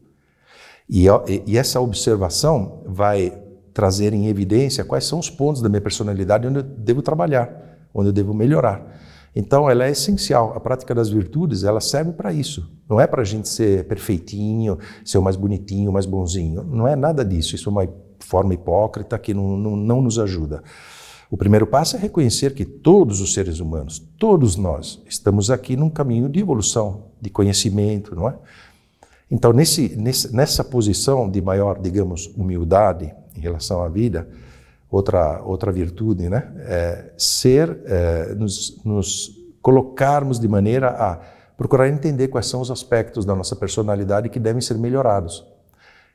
E, 0.89 1.05
e 1.47 1.57
essa 1.57 1.79
observação 1.79 2.83
vai 2.85 3.44
trazer 3.75 4.13
em 4.13 4.27
evidência 4.27 4.85
quais 4.85 5.03
são 5.03 5.19
os 5.19 5.29
pontos 5.29 5.61
da 5.61 5.67
minha 5.67 5.81
personalidade 5.81 6.47
onde 6.47 6.59
eu 6.59 6.63
devo 6.63 7.01
trabalhar, 7.01 7.77
onde 7.93 8.07
eu 8.07 8.13
devo 8.13 8.33
melhorar. 8.33 9.01
Então, 9.35 9.69
ela 9.69 9.85
é 9.85 9.91
essencial. 9.91 10.53
A 10.55 10.61
prática 10.61 10.95
das 10.95 11.09
virtudes, 11.09 11.65
ela 11.65 11.81
serve 11.81 12.13
para 12.13 12.31
isso. 12.31 12.71
Não 12.89 13.01
é 13.01 13.05
para 13.05 13.21
a 13.21 13.25
gente 13.25 13.49
ser 13.49 13.85
perfeitinho, 13.85 14.79
ser 15.03 15.17
o 15.17 15.21
mais 15.21 15.35
bonitinho, 15.35 15.89
o 15.89 15.93
mais 15.93 16.05
bonzinho. 16.05 16.63
Não 16.63 16.87
é 16.87 16.95
nada 16.95 17.25
disso. 17.25 17.53
Isso 17.53 17.67
é 17.67 17.71
uma 17.71 17.87
forma 18.21 18.53
hipócrita 18.53 19.19
que 19.19 19.33
não, 19.33 19.57
não, 19.57 19.75
não 19.75 20.01
nos 20.01 20.17
ajuda. 20.17 20.63
O 21.29 21.35
primeiro 21.35 21.67
passo 21.67 21.97
é 21.97 21.99
reconhecer 21.99 22.53
que 22.53 22.63
todos 22.63 23.19
os 23.19 23.33
seres 23.33 23.59
humanos, 23.59 23.99
todos 24.17 24.55
nós, 24.55 25.03
estamos 25.05 25.51
aqui 25.51 25.75
num 25.75 25.89
caminho 25.89 26.29
de 26.29 26.39
evolução, 26.39 27.07
de 27.19 27.29
conhecimento, 27.29 28.15
não 28.15 28.29
é? 28.29 28.35
Então, 29.29 29.51
nesse, 29.51 29.97
nessa 30.31 30.63
posição 30.63 31.29
de 31.29 31.41
maior, 31.41 31.81
digamos, 31.81 32.27
humildade, 32.37 33.13
em 33.35 33.39
relação 33.39 33.81
à 33.81 33.89
vida, 33.89 34.27
outra 34.89 35.41
outra 35.43 35.71
virtude, 35.71 36.29
né? 36.29 36.53
É 36.59 37.13
ser, 37.17 37.77
é, 37.85 38.35
nos, 38.35 38.81
nos 38.83 39.31
colocarmos 39.61 40.39
de 40.39 40.47
maneira 40.47 40.89
a 40.89 41.19
procurar 41.57 41.89
entender 41.89 42.27
quais 42.27 42.47
são 42.47 42.61
os 42.61 42.69
aspectos 42.69 43.25
da 43.25 43.35
nossa 43.35 43.55
personalidade 43.55 44.29
que 44.29 44.39
devem 44.39 44.61
ser 44.61 44.77
melhorados. 44.77 45.45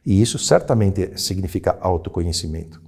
E 0.05 0.21
isso 0.21 0.39
certamente 0.39 1.19
significa 1.21 1.77
autoconhecimento. 1.81 2.81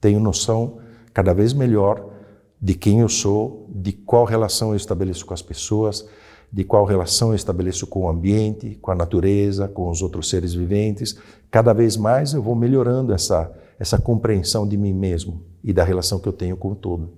Tenho 0.00 0.20
noção 0.20 0.78
cada 1.12 1.32
vez 1.32 1.52
melhor 1.52 2.12
de 2.60 2.74
quem 2.74 3.00
eu 3.00 3.08
sou, 3.08 3.68
de 3.72 3.92
qual 3.92 4.24
relação 4.24 4.70
eu 4.70 4.76
estabeleço 4.76 5.24
com 5.24 5.34
as 5.34 5.42
pessoas, 5.42 6.06
de 6.52 6.64
qual 6.64 6.84
relação 6.84 7.28
eu 7.28 7.34
estabeleço 7.34 7.86
com 7.86 8.04
o 8.04 8.08
ambiente, 8.08 8.76
com 8.80 8.90
a 8.90 8.94
natureza, 8.94 9.68
com 9.68 9.90
os 9.90 10.02
outros 10.02 10.28
seres 10.28 10.54
viventes. 10.54 11.16
Cada 11.50 11.72
vez 11.72 11.96
mais 11.96 12.32
eu 12.32 12.42
vou 12.42 12.54
melhorando 12.54 13.12
essa 13.12 13.52
essa 13.78 13.98
compreensão 13.98 14.66
de 14.66 14.76
mim 14.76 14.92
mesmo 14.92 15.42
e 15.62 15.72
da 15.72 15.84
relação 15.84 16.18
que 16.18 16.28
eu 16.28 16.32
tenho 16.32 16.56
com 16.56 16.72
o 16.72 16.76
todo. 16.76 17.12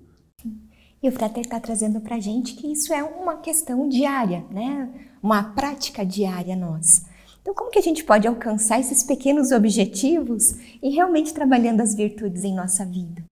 E 1.02 1.08
o 1.08 1.12
Frater 1.12 1.42
está 1.42 1.60
trazendo 1.60 2.00
para 2.00 2.16
a 2.16 2.20
gente 2.20 2.54
que 2.54 2.66
isso 2.66 2.92
é 2.92 3.02
uma 3.02 3.36
questão 3.36 3.88
diária, 3.88 4.44
né? 4.50 4.88
uma 5.22 5.42
prática 5.42 6.04
diária 6.04 6.56
nossa. 6.56 7.06
Então, 7.40 7.54
como 7.54 7.70
que 7.70 7.78
a 7.78 7.82
gente 7.82 8.04
pode 8.04 8.26
alcançar 8.26 8.80
esses 8.80 9.02
pequenos 9.02 9.52
objetivos 9.52 10.56
e 10.82 10.90
realmente 10.90 11.32
trabalhando 11.32 11.80
as 11.80 11.94
virtudes 11.94 12.44
em 12.44 12.54
nossa 12.54 12.84
vida? 12.84 13.22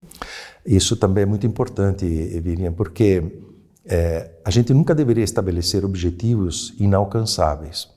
Isso 0.65 0.95
também 0.95 1.23
é 1.23 1.25
muito 1.25 1.45
importante, 1.45 2.05
Vivian, 2.05 2.71
porque 2.71 3.23
é, 3.85 4.31
a 4.43 4.49
gente 4.49 4.73
nunca 4.73 4.95
deveria 4.95 5.23
estabelecer 5.23 5.85
objetivos 5.85 6.73
inalcançáveis. 6.79 7.89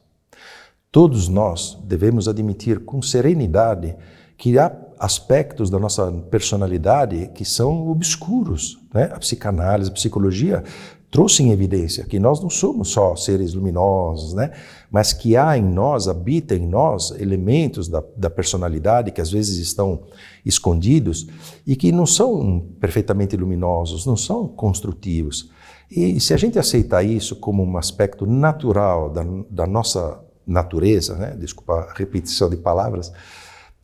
Todos 0.92 1.28
nós 1.28 1.78
devemos 1.84 2.28
admitir 2.28 2.80
com 2.80 3.00
serenidade 3.00 3.96
que 4.36 4.58
há 4.58 4.68
aspectos 5.00 5.70
da 5.70 5.78
nossa 5.78 6.12
personalidade 6.30 7.30
que 7.34 7.42
são 7.42 7.90
obscuros. 7.90 8.78
Né? 8.92 9.04
A 9.10 9.18
psicanálise, 9.18 9.90
a 9.90 9.94
psicologia 9.94 10.62
trouxe 11.10 11.42
em 11.42 11.50
evidência 11.50 12.04
que 12.04 12.20
nós 12.20 12.40
não 12.40 12.50
somos 12.50 12.90
só 12.90 13.16
seres 13.16 13.54
luminosos, 13.54 14.34
né? 14.34 14.52
mas 14.90 15.14
que 15.14 15.38
há 15.38 15.56
em 15.56 15.62
nós, 15.62 16.06
habita 16.06 16.54
em 16.54 16.66
nós, 16.68 17.12
elementos 17.12 17.88
da, 17.88 18.04
da 18.14 18.28
personalidade 18.28 19.10
que 19.10 19.22
às 19.22 19.30
vezes 19.30 19.56
estão 19.56 20.02
escondidos 20.44 21.26
e 21.66 21.74
que 21.74 21.90
não 21.90 22.04
são 22.04 22.66
perfeitamente 22.78 23.34
luminosos, 23.38 24.04
não 24.04 24.18
são 24.18 24.46
construtivos. 24.46 25.50
E 25.90 26.20
se 26.20 26.34
a 26.34 26.36
gente 26.36 26.58
aceitar 26.58 27.02
isso 27.02 27.36
como 27.36 27.64
um 27.64 27.78
aspecto 27.78 28.26
natural 28.26 29.08
da, 29.08 29.24
da 29.50 29.66
nossa 29.66 30.20
natureza, 30.46 31.16
né? 31.16 31.34
desculpa 31.38 31.72
a 31.72 31.94
repetição 31.94 32.50
de 32.50 32.58
palavras, 32.58 33.10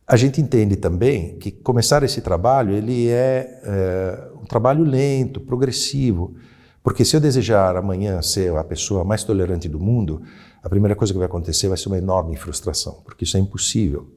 a 0.07 0.15
gente 0.15 0.39
entende 0.39 0.77
também 0.77 1.37
que 1.37 1.51
começar 1.51 2.01
esse 2.01 2.21
trabalho 2.21 2.73
ele 2.73 3.09
é, 3.09 3.59
é 3.63 4.29
um 4.41 4.45
trabalho 4.45 4.83
lento, 4.83 5.41
progressivo, 5.41 6.33
porque 6.81 7.03
se 7.03 7.13
eu 7.17 7.19
desejar 7.19 7.75
amanhã 7.75 8.21
ser 8.21 8.55
a 8.55 8.63
pessoa 8.63 9.03
mais 9.03 9.25
tolerante 9.25 9.67
do 9.67 9.77
mundo, 9.77 10.21
a 10.63 10.69
primeira 10.69 10.95
coisa 10.95 11.11
que 11.11 11.19
vai 11.19 11.25
acontecer 11.25 11.67
vai 11.67 11.77
ser 11.77 11.89
uma 11.89 11.97
enorme 11.97 12.37
frustração, 12.37 13.01
porque 13.03 13.25
isso 13.25 13.35
é 13.35 13.39
impossível. 13.41 14.07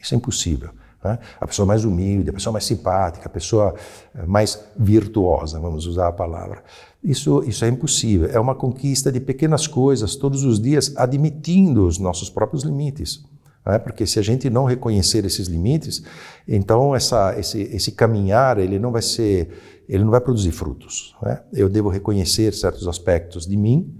Isso 0.00 0.14
é 0.14 0.16
impossível. 0.16 0.70
Né? 1.04 1.18
A 1.38 1.46
pessoa 1.46 1.66
mais 1.66 1.84
humilde, 1.84 2.30
a 2.30 2.32
pessoa 2.32 2.52
mais 2.52 2.64
simpática, 2.64 3.26
a 3.26 3.30
pessoa 3.30 3.74
eh, 4.14 4.24
mais 4.26 4.64
virtuosa, 4.74 5.60
vamos 5.60 5.86
usar 5.86 6.08
a 6.08 6.12
palavra. 6.12 6.64
Isso, 7.02 7.44
isso 7.44 7.66
é 7.66 7.68
impossível. 7.68 8.30
É 8.30 8.40
uma 8.40 8.54
conquista 8.54 9.12
de 9.12 9.20
pequenas 9.20 9.66
coisas, 9.66 10.16
todos 10.16 10.44
os 10.44 10.58
dias, 10.58 10.94
admitindo 10.96 11.86
os 11.86 11.98
nossos 11.98 12.30
próprios 12.30 12.62
limites. 12.62 13.22
Né? 13.66 13.78
Porque 13.78 14.06
se 14.06 14.18
a 14.18 14.22
gente 14.22 14.50
não 14.50 14.64
reconhecer 14.64 15.24
esses 15.24 15.48
limites, 15.48 16.02
então 16.46 16.94
essa, 16.94 17.38
esse, 17.38 17.62
esse 17.62 17.92
caminhar 17.92 18.58
ele 18.58 18.78
não 18.78 18.92
vai 18.92 19.02
ser 19.02 19.50
ele 19.88 20.02
não 20.02 20.10
vai 20.10 20.20
produzir 20.20 20.50
frutos. 20.50 21.14
Né? 21.22 21.42
Eu 21.52 21.68
devo 21.68 21.88
reconhecer 21.88 22.54
certos 22.54 22.88
aspectos 22.88 23.46
de 23.46 23.56
mim 23.56 23.94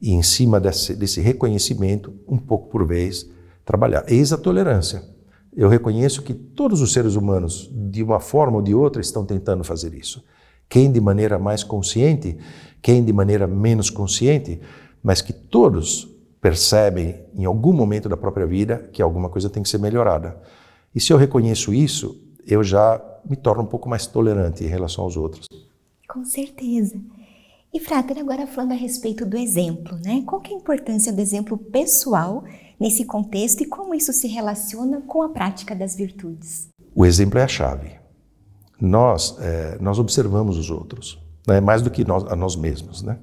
e, 0.00 0.12
em 0.12 0.22
cima 0.22 0.58
desse, 0.58 0.94
desse 0.94 1.20
reconhecimento, 1.20 2.14
um 2.26 2.38
pouco 2.38 2.68
por 2.68 2.86
vez, 2.86 3.28
trabalhar. 3.64 4.04
Eis 4.08 4.32
a 4.32 4.38
tolerância. 4.38 5.02
Eu 5.54 5.68
reconheço 5.68 6.22
que 6.22 6.32
todos 6.32 6.80
os 6.80 6.92
seres 6.92 7.14
humanos, 7.14 7.70
de 7.72 8.02
uma 8.02 8.20
forma 8.20 8.56
ou 8.56 8.62
de 8.62 8.74
outra, 8.74 9.02
estão 9.02 9.24
tentando 9.24 9.64
fazer 9.64 9.92
isso. 9.92 10.24
Quem 10.68 10.90
de 10.90 11.00
maneira 11.00 11.38
mais 11.38 11.64
consciente, 11.64 12.38
quem 12.80 13.04
de 13.04 13.12
maneira 13.12 13.46
menos 13.46 13.90
consciente, 13.90 14.60
mas 15.02 15.20
que 15.20 15.32
todos 15.32 16.08
percebem 16.40 17.24
em 17.34 17.44
algum 17.44 17.72
momento 17.72 18.08
da 18.08 18.16
própria 18.16 18.46
vida 18.46 18.88
que 18.92 19.02
alguma 19.02 19.28
coisa 19.28 19.50
tem 19.50 19.62
que 19.62 19.68
ser 19.68 19.78
melhorada. 19.78 20.40
E 20.94 21.00
se 21.00 21.12
eu 21.12 21.16
reconheço 21.16 21.72
isso, 21.72 22.20
eu 22.46 22.62
já 22.62 23.00
me 23.28 23.36
torno 23.36 23.62
um 23.62 23.66
pouco 23.66 23.88
mais 23.88 24.06
tolerante 24.06 24.64
em 24.64 24.68
relação 24.68 25.04
aos 25.04 25.16
outros. 25.16 25.46
Com 26.08 26.24
certeza. 26.24 26.98
E 27.72 27.78
Frater, 27.78 28.18
agora 28.18 28.46
falando 28.46 28.72
a 28.72 28.76
respeito 28.76 29.26
do 29.26 29.36
exemplo, 29.36 29.98
né? 30.02 30.22
Qual 30.26 30.40
que 30.40 30.52
é 30.52 30.56
a 30.56 30.58
importância 30.58 31.12
do 31.12 31.20
exemplo 31.20 31.58
pessoal 31.58 32.42
nesse 32.80 33.04
contexto 33.04 33.62
e 33.62 33.66
como 33.66 33.94
isso 33.94 34.12
se 34.12 34.26
relaciona 34.26 35.02
com 35.02 35.22
a 35.22 35.28
prática 35.28 35.74
das 35.74 35.94
virtudes? 35.94 36.68
O 36.94 37.04
exemplo 37.04 37.38
é 37.38 37.42
a 37.42 37.48
chave. 37.48 37.90
Nós, 38.80 39.36
é, 39.40 39.76
nós 39.80 39.98
observamos 39.98 40.56
os 40.56 40.70
outros, 40.70 41.18
né? 41.46 41.60
mais 41.60 41.82
do 41.82 41.90
que 41.90 42.06
nós, 42.06 42.24
a 42.24 42.36
nós 42.36 42.56
mesmos, 42.56 43.02
né? 43.02 43.18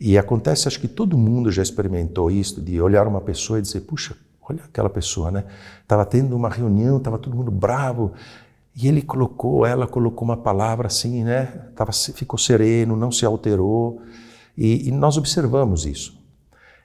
E 0.00 0.16
acontece, 0.16 0.68
acho 0.68 0.80
que 0.80 0.88
todo 0.88 1.18
mundo 1.18 1.50
já 1.50 1.62
experimentou 1.62 2.30
isso, 2.30 2.60
de 2.60 2.80
olhar 2.80 3.06
uma 3.06 3.20
pessoa 3.20 3.58
e 3.58 3.62
dizer, 3.62 3.80
puxa, 3.80 4.16
olha 4.48 4.60
aquela 4.64 4.88
pessoa, 4.88 5.30
né? 5.30 5.44
Estava 5.82 6.04
tendo 6.04 6.36
uma 6.36 6.48
reunião, 6.48 6.98
estava 6.98 7.18
todo 7.18 7.36
mundo 7.36 7.50
bravo, 7.50 8.12
e 8.80 8.86
ele 8.86 9.02
colocou, 9.02 9.66
ela 9.66 9.88
colocou 9.88 10.24
uma 10.24 10.36
palavra 10.36 10.86
assim, 10.86 11.24
né? 11.24 11.46
Tava, 11.74 11.90
ficou 11.92 12.38
sereno, 12.38 12.94
não 12.94 13.10
se 13.10 13.26
alterou. 13.26 14.00
E, 14.56 14.88
e 14.88 14.92
nós 14.92 15.16
observamos 15.16 15.84
isso. 15.84 16.16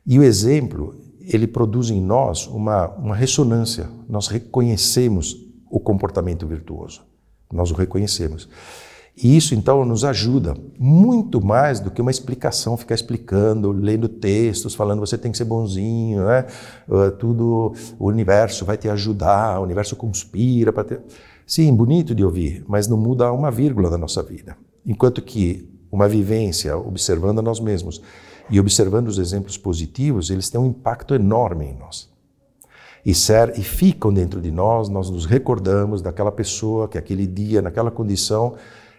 E 0.04 0.18
o 0.18 0.24
exemplo, 0.24 0.96
ele 1.22 1.46
produz 1.46 1.92
em 1.92 2.02
nós 2.02 2.48
uma, 2.48 2.88
uma 2.96 3.16
ressonância. 3.16 3.88
Nós 4.10 4.28
reconhecemos 4.28 5.38
o 5.70 5.80
comportamento 5.80 6.48
virtuoso. 6.48 7.04
Nós 7.52 7.70
o 7.70 7.76
reconhecemos. 7.76 8.50
E 9.16 9.38
isso 9.38 9.54
então 9.54 9.86
nos 9.86 10.04
ajuda 10.04 10.56
muito 10.80 11.44
mais 11.44 11.80
do 11.80 11.92
que 11.92 12.02
uma 12.02 12.10
explicação, 12.10 12.76
ficar 12.76 12.96
explicando, 12.96 13.72
lendo 13.72 14.10
textos, 14.10 14.74
falando 14.74 15.00
você 15.00 15.18
tem 15.18 15.32
que 15.32 15.38
ser 15.38 15.46
bonzinho, 15.46 16.26
né? 16.26 16.46
Ah, 16.90 17.12
tudo, 17.12 17.74
o 18.00 18.08
universo 18.08 18.66
vai 18.66 18.76
te 18.76 18.90
ajudar, 18.90 19.60
o 19.60 19.64
universo 19.64 19.96
conspira 19.96 20.74
para 20.74 20.84
ter. 20.84 21.02
Sim, 21.46 21.76
bonito 21.76 22.16
de 22.16 22.24
ouvir, 22.24 22.64
mas 22.68 22.88
não 22.88 22.98
muda 22.98 23.32
uma 23.32 23.52
vírgula 23.52 23.90
da 23.90 23.98
nossa 23.98 24.24
vida. 24.24 24.58
Enquanto 24.86 25.22
que 25.22 25.70
uma 25.92 26.08
vivência 26.08 26.76
observando 26.76 27.38
a 27.38 27.42
nós 27.44 27.60
mesmos 27.60 28.02
e 28.50 28.60
observando 28.60 29.10
os 29.10 29.20
exemplos 29.20 29.58
positivos, 29.58 30.32
eles 30.32 30.50
têm 30.50 30.60
um 30.60 30.66
impacto 30.66 31.14
enorme 31.14 31.66
em 31.66 31.78
nós. 31.78 32.12
E, 33.06 33.14
ser, 33.14 33.60
e 33.60 33.64
ficam 33.64 34.14
dentro 34.14 34.42
de 34.42 34.50
nós, 34.50 34.90
nós 34.90 35.10
nos 35.10 35.26
recordamos 35.26 36.02
daquela 36.02 36.32
pessoa 36.32 36.88
que 36.88 36.98
aquele 36.98 37.28
dia, 37.28 37.62
naquela 37.62 37.92
condição, 37.92 38.56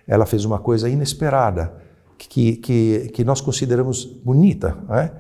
ela 0.07 0.27
fez 0.27 0.45
uma 0.45 0.59
coisa 0.59 0.89
inesperada, 0.89 1.75
que, 2.19 2.57
que, 2.57 3.11
que 3.13 3.25
nós 3.25 3.41
consideramos 3.41 4.05
bonita, 4.05 4.77
né? 4.89 5.11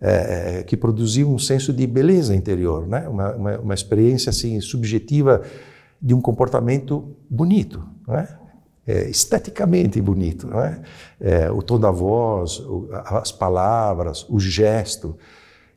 é, 0.00 0.62
que 0.62 0.76
produziu 0.76 1.30
um 1.30 1.38
senso 1.38 1.72
de 1.72 1.86
beleza 1.86 2.34
interior, 2.34 2.86
né? 2.86 3.08
uma, 3.08 3.32
uma, 3.34 3.58
uma 3.58 3.74
experiência 3.74 4.30
assim, 4.30 4.60
subjetiva 4.60 5.42
de 6.00 6.12
um 6.12 6.20
comportamento 6.20 7.16
bonito, 7.28 7.82
não 8.06 8.16
é? 8.16 8.38
É, 8.86 9.08
esteticamente 9.08 9.98
bonito, 9.98 10.46
não 10.46 10.60
é? 10.60 10.82
é? 11.18 11.50
o 11.50 11.62
tom 11.62 11.80
da 11.80 11.90
voz, 11.90 12.62
as 13.06 13.32
palavras, 13.32 14.26
o 14.28 14.38
gesto. 14.38 15.16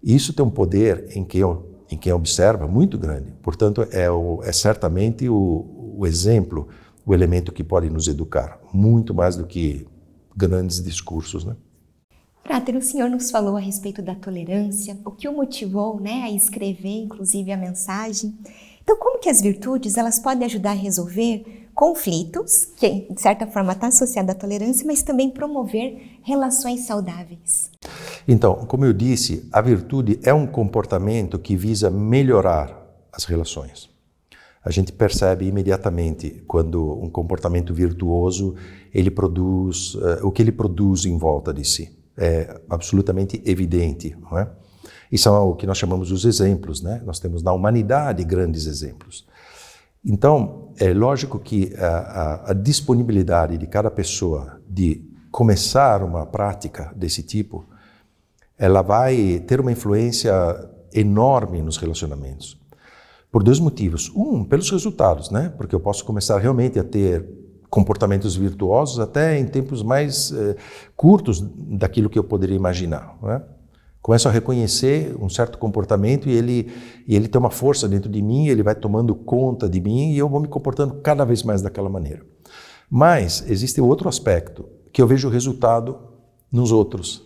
Isso 0.04 0.34
tem 0.34 0.46
um 0.46 0.50
poder 0.50 1.08
em 1.16 1.24
quem, 1.24 1.42
em 1.90 1.98
quem 1.98 2.12
observa 2.12 2.68
muito 2.68 2.98
grande. 2.98 3.32
Portanto, 3.42 3.88
é, 3.92 4.12
o, 4.12 4.42
é 4.44 4.52
certamente 4.52 5.30
o, 5.30 5.94
o 5.98 6.06
exemplo, 6.06 6.68
o 7.08 7.14
elemento 7.14 7.54
que 7.54 7.64
pode 7.64 7.90
nos 7.90 8.10
educar, 8.10 8.60
muito 8.74 9.14
mais 9.14 9.38
do 9.38 9.48
que 9.48 9.88
grandes 10.36 10.84
discursos. 10.84 11.46
Né? 11.46 11.56
Frater, 12.44 12.76
o 12.76 12.82
senhor 12.82 13.10
nos 13.10 13.32
falou 13.32 13.56
a 13.56 13.62
respeito 13.62 14.02
da 14.02 14.14
tolerância, 14.14 14.98
o 15.06 15.12
que 15.12 15.26
o 15.26 15.32
motivou 15.32 16.02
né, 16.02 16.24
a 16.24 16.32
escrever, 16.32 17.04
inclusive, 17.04 17.50
a 17.54 17.58
mensagem. 17.58 18.38
Então, 18.84 18.98
como 18.98 19.20
que 19.20 19.30
as 19.30 19.42
virtudes 19.42 19.96
elas 19.96 20.20
podem 20.20 20.46
ajudar 20.46 20.72
a 20.72 20.74
resolver 20.74 21.70
conflitos, 21.74 22.66
que 22.76 23.08
de 23.10 23.22
certa 23.22 23.48
forma 23.48 23.72
está 23.72 23.88
associado 23.88 24.32
à 24.32 24.36
tolerância, 24.36 24.86
mas 24.86 25.02
também 25.02 25.30
promover 25.30 26.20
relações 26.24 26.82
saudáveis? 26.82 27.72
Então, 28.28 28.66
como 28.66 28.84
eu 28.84 28.92
disse, 28.92 29.48
a 29.54 29.62
virtude 29.62 30.20
é 30.24 30.34
um 30.34 30.46
comportamento 30.46 31.40
que 31.40 31.56
visa 31.56 31.90
melhorar 31.90 32.86
as 33.14 33.24
relações. 33.24 33.90
A 34.64 34.72
gente 34.72 34.92
percebe 34.92 35.46
imediatamente 35.46 36.44
quando 36.48 37.00
um 37.02 37.10
comportamento 37.10 37.74
virtuoso 37.74 38.56
ele 38.94 39.10
produz 39.10 39.96
uh, 39.96 40.20
o 40.24 40.32
que 40.32 40.42
ele 40.42 40.52
produz 40.52 41.06
em 41.06 41.18
volta 41.18 41.54
de 41.54 41.64
si. 41.64 41.98
É 42.18 42.60
absolutamente 42.70 43.42
evidente, 43.46 44.16
não 44.20 44.38
é? 44.38 44.50
E 45.12 45.18
são 45.18 45.50
o 45.50 45.56
que 45.56 45.66
nós 45.66 45.78
chamamos 45.78 46.12
os 46.12 46.26
exemplos, 46.26 46.82
né? 46.82 47.02
Nós 47.06 47.20
temos 47.20 47.42
na 47.42 47.54
humanidade 47.54 48.24
grandes 48.24 48.66
exemplos. 48.66 49.26
Então, 50.04 50.74
é 50.80 50.94
lógico 50.94 51.40
que 51.40 51.74
a, 51.76 51.88
a, 51.88 52.52
a 52.52 52.54
disponibilidade 52.54 53.58
de 53.58 53.68
cada 53.68 53.92
pessoa 53.92 54.60
de 54.68 55.02
começar 55.32 56.04
uma 56.04 56.26
prática 56.26 56.92
desse 56.96 57.24
tipo, 57.24 57.66
ela 58.58 58.82
vai 58.82 59.44
ter 59.48 59.60
uma 59.60 59.72
influência 59.72 60.34
enorme 60.94 61.62
nos 61.62 61.78
relacionamentos. 61.78 62.60
Por 63.38 63.44
dois 63.44 63.60
motivos. 63.60 64.12
Um, 64.16 64.44
pelos 64.44 64.72
resultados, 64.72 65.30
né? 65.30 65.54
Porque 65.56 65.76
eu 65.76 65.80
posso 65.80 66.04
começar 66.04 66.40
realmente 66.40 66.80
a 66.80 66.84
ter 66.84 67.24
comportamentos 67.70 68.36
virtuosos 68.36 69.00
até 69.00 69.38
em 69.38 69.46
tempos 69.46 69.84
mais 69.84 70.32
eh, 70.32 70.56
curtos 70.96 71.40
daquilo 71.40 72.10
que 72.10 72.18
eu 72.18 72.24
poderia 72.24 72.56
imaginar. 72.56 73.16
Né? 73.22 73.44
começo 74.02 74.28
a 74.28 74.32
reconhecer 74.32 75.16
um 75.22 75.30
certo 75.30 75.60
comportamento 75.60 76.28
e 76.28 76.32
ele, 76.32 76.72
e 77.08 77.16
ele 77.16 77.28
tem 77.28 77.38
uma 77.38 77.52
força 77.52 77.88
dentro 77.88 78.10
de 78.10 78.24
mim, 78.24 78.48
ele 78.48 78.64
vai 78.64 78.74
tomando 78.74 79.14
conta 79.14 79.70
de 79.70 79.80
mim 79.80 80.14
e 80.14 80.18
eu 80.18 80.28
vou 80.28 80.40
me 80.40 80.48
comportando 80.48 80.96
cada 81.04 81.24
vez 81.24 81.44
mais 81.44 81.62
daquela 81.62 81.90
maneira. 81.90 82.26
Mas 82.90 83.48
existe 83.48 83.80
outro 83.80 84.10
aspecto, 84.10 84.66
que 84.92 85.00
eu 85.00 85.06
vejo 85.06 85.28
o 85.28 85.32
resultado 85.32 85.96
nos 86.52 86.72
outros. 86.72 87.24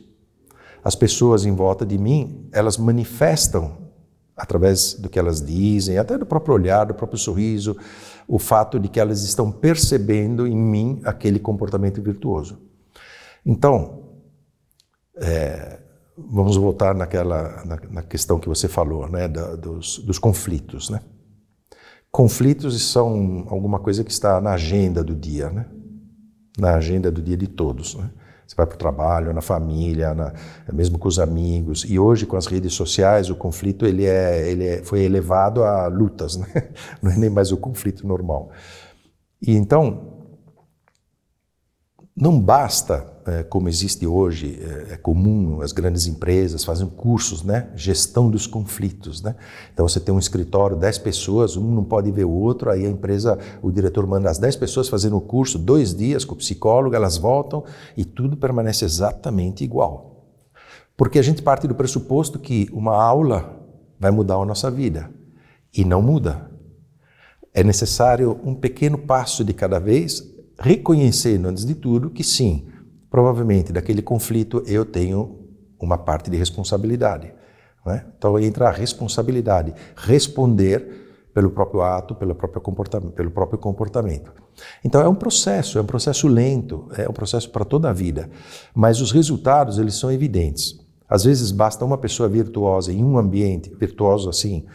As 0.84 0.94
pessoas 0.94 1.46
em 1.46 1.56
volta 1.56 1.86
de 1.86 1.98
mim, 1.98 2.50
elas 2.52 2.78
manifestam 2.78 3.91
através 4.36 4.94
do 4.96 5.10
que 5.10 5.20
elas 5.20 5.42
dizem, 5.42 5.98
até 5.98 6.18
do 6.18 6.26
próprio 6.26 6.56
olhar, 6.56 6.86
do 6.86 6.94
próprio 6.94 7.20
sorriso, 7.20 7.76
o 8.28 8.40
fato 8.40 8.80
de 8.80 8.88
que 8.88 9.00
elas 9.00 9.24
estão 9.24 9.52
percebendo 9.52 10.48
em 10.48 10.56
mim 10.56 11.02
aquele 11.04 11.40
comportamento 11.40 12.02
virtuoso. 12.02 12.60
Então, 13.46 14.04
é, 15.18 15.80
vamos 16.18 16.56
voltar 16.56 16.96
naquela 16.96 17.64
na, 17.66 17.80
na, 17.90 18.04
questão 18.04 18.40
que 18.40 18.48
você 18.48 18.68
falou, 18.68 19.08
né, 19.08 19.28
da, 19.28 19.56
dos, 19.56 20.00
dos 20.00 20.18
conflitos, 20.18 20.90
né? 20.90 21.02
Conflitos 22.12 22.92
são 22.92 23.46
alguma 23.48 23.80
coisa 23.80 24.04
que 24.04 24.12
está 24.12 24.42
na 24.42 24.52
agenda 24.52 25.02
do 25.04 25.16
dia, 25.16 25.50
né? 25.50 25.66
Na 26.58 26.76
agenda 26.76 27.10
do 27.10 27.22
dia 27.22 27.38
de 27.38 27.48
todos, 27.48 27.96
né? 27.96 28.12
Você 28.52 28.56
vai 28.58 28.66
para 28.66 28.76
o 28.76 28.78
trabalho, 28.78 29.34
na 29.34 29.40
família, 29.40 30.14
na, 30.14 30.34
mesmo 30.74 31.00
com 31.00 31.08
os 31.08 31.20
amigos. 31.20 31.86
E 31.88 31.98
hoje, 31.98 32.26
com 32.26 32.36
as 32.36 32.48
redes 32.48 32.74
sociais, 32.74 33.30
o 33.30 33.36
conflito 33.36 33.86
ele 33.86 34.06
é, 34.06 34.46
ele 34.46 34.68
é, 34.68 34.84
foi 34.84 35.04
elevado 35.04 35.64
a 35.64 35.88
lutas, 35.88 36.36
né? 36.36 36.48
não 37.02 37.10
é 37.10 37.16
nem 37.16 37.30
mais 37.30 37.54
o 37.54 37.58
conflito 37.58 38.06
normal. 38.06 38.50
E 39.42 39.56
então, 39.56 40.11
não 42.16 42.40
basta, 42.40 43.08
é, 43.26 43.44
como 43.44 43.70
existe 43.70 44.06
hoje, 44.06 44.60
é, 44.62 44.94
é, 44.94 44.98
comum 44.98 45.62
as 45.62 45.72
grandes 45.72 46.08
empresas 46.08 46.64
fazem 46.64 46.88
cursos, 46.88 47.42
né? 47.42 47.70
Gestão 47.76 48.30
dos 48.30 48.46
conflitos, 48.46 49.22
né? 49.22 49.36
Então 49.74 49.88
você 49.88 50.00
tem 50.00 50.14
um 50.14 50.20
escritório, 50.20 50.76
10 50.76 50.98
pessoas, 50.98 51.56
um 51.56 51.74
não 51.74 51.84
pode 51.84 52.12
ver 52.12 52.26
o 52.26 52.32
outro, 52.32 52.70
aí 52.70 52.86
a 52.86 52.90
empresa, 52.90 53.40
o 53.62 53.72
diretor 53.72 54.06
manda 54.06 54.30
as 54.30 54.38
10 54.38 54.58
pessoas 54.58 54.90
fazendo 54.90 55.16
o 55.16 55.22
curso, 55.22 55.58
dois 55.58 55.96
dias 55.96 56.26
com 56.26 56.34
o 56.34 56.38
psicólogo, 56.38 56.96
elas 56.96 57.18
voltam 57.18 57.64
e 57.96 58.04
tudo 58.04 58.36
permanece 58.36 58.84
exatamente 58.84 59.64
igual. 59.64 60.26
Porque 60.98 61.18
a 61.18 61.24
gente 61.24 61.42
parte 61.42 61.68
do 61.68 61.76
pressuposto 61.76 62.38
que 62.38 62.68
uma 62.74 62.96
aula 62.96 63.58
vai 63.98 64.12
mudar 64.12 64.36
a 64.36 64.46
nossa 64.46 64.70
vida 64.70 65.10
e 65.74 65.86
não 65.86 66.02
muda. 66.02 66.52
É 67.54 67.64
necessário 67.64 68.40
um 68.44 68.54
pequeno 68.54 68.98
passo 68.98 69.44
de 69.44 69.54
cada 69.54 69.80
vez 69.80 70.31
reconhecendo, 70.62 71.48
antes 71.48 71.66
de 71.66 71.76
tudo, 71.76 72.10
que 72.10 72.24
sim, 72.24 72.68
provavelmente 73.10 73.74
daquele 73.74 74.02
conflito 74.02 74.64
eu 74.68 74.86
tenho 74.86 75.40
uma 75.80 75.98
parte 75.98 76.30
de 76.30 76.38
responsabilidade. 76.38 77.34
Né? 77.86 78.06
Então 78.18 78.40
entra 78.40 78.68
a 78.68 78.72
responsabilidade, 78.72 79.74
responder 79.96 81.02
pelo 81.34 81.50
próprio 81.50 81.82
ato, 81.82 82.14
pelo 82.14 82.36
próprio 82.36 82.62
comportamento, 82.62 83.14
pelo 83.14 83.32
próprio 83.32 83.58
comportamento. 83.58 84.32
Então 84.84 85.02
é 85.02 85.08
um 85.08 85.16
processo, 85.16 85.78
é 85.78 85.82
um 85.82 85.86
processo 85.86 86.28
lento, 86.28 86.88
é 86.98 87.10
um 87.10 87.14
processo 87.14 87.50
para 87.50 87.66
toda 87.66 87.90
a 87.90 87.94
vida, 87.94 88.30
mas 88.76 89.02
os 89.02 89.12
resultados 89.12 89.80
eles 89.80 89.96
são 89.96 90.12
evidentes. 90.12 90.80
Às 91.10 91.24
vezes 91.24 91.52
basta 91.52 91.84
uma 91.84 91.98
pessoa 91.98 92.30
virtuosa 92.30 92.92
em 92.92 93.04
um 93.04 93.18
ambiente 93.18 93.74
virtuoso 93.76 94.30
assim, 94.30 94.66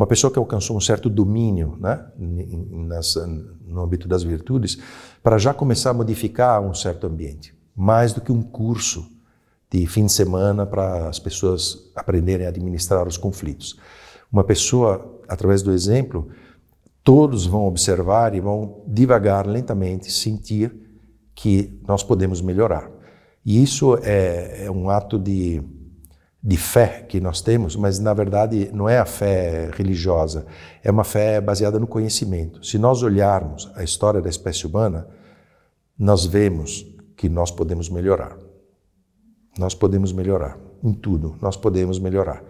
uma 0.00 0.06
pessoa 0.06 0.32
que 0.32 0.38
alcançou 0.38 0.78
um 0.78 0.80
certo 0.80 1.10
domínio 1.10 1.76
né, 1.78 2.02
no 3.66 3.82
âmbito 3.82 4.08
das 4.08 4.22
virtudes, 4.22 4.78
para 5.22 5.36
já 5.36 5.52
começar 5.52 5.90
a 5.90 5.92
modificar 5.92 6.62
um 6.62 6.72
certo 6.72 7.06
ambiente, 7.06 7.54
mais 7.76 8.14
do 8.14 8.22
que 8.22 8.32
um 8.32 8.40
curso 8.40 9.06
de 9.70 9.86
fim 9.86 10.06
de 10.06 10.12
semana 10.12 10.64
para 10.64 11.06
as 11.06 11.18
pessoas 11.18 11.92
aprenderem 11.94 12.46
a 12.46 12.48
administrar 12.48 13.06
os 13.06 13.18
conflitos. 13.18 13.78
Uma 14.32 14.42
pessoa, 14.42 15.20
através 15.28 15.60
do 15.60 15.70
exemplo, 15.70 16.30
todos 17.04 17.44
vão 17.44 17.66
observar 17.66 18.34
e 18.34 18.40
vão 18.40 18.82
devagar, 18.86 19.46
lentamente 19.46 20.10
sentir 20.10 20.74
que 21.34 21.78
nós 21.86 22.02
podemos 22.02 22.40
melhorar. 22.40 22.90
E 23.44 23.62
isso 23.62 23.98
é, 24.02 24.64
é 24.64 24.70
um 24.70 24.88
ato 24.88 25.18
de, 25.18 25.62
de 26.42 26.56
fé 26.56 27.04
que 27.06 27.20
nós 27.20 27.42
temos, 27.42 27.76
mas 27.76 27.98
na 27.98 28.14
verdade 28.14 28.70
não 28.72 28.88
é 28.88 28.98
a 28.98 29.04
fé 29.04 29.70
religiosa, 29.74 30.46
é 30.82 30.90
uma 30.90 31.04
fé 31.04 31.40
baseada 31.40 31.78
no 31.78 31.86
conhecimento. 31.86 32.64
Se 32.64 32.78
nós 32.78 33.02
olharmos 33.02 33.70
a 33.74 33.84
história 33.84 34.22
da 34.22 34.28
espécie 34.30 34.66
humana, 34.66 35.06
nós 35.98 36.24
vemos 36.24 36.86
que 37.16 37.28
nós 37.28 37.50
podemos 37.50 37.90
melhorar. 37.90 38.38
Nós 39.58 39.74
podemos 39.74 40.12
melhorar 40.12 40.58
em 40.82 40.94
tudo, 40.94 41.36
nós 41.42 41.56
podemos 41.56 41.98
melhorar. 41.98 42.42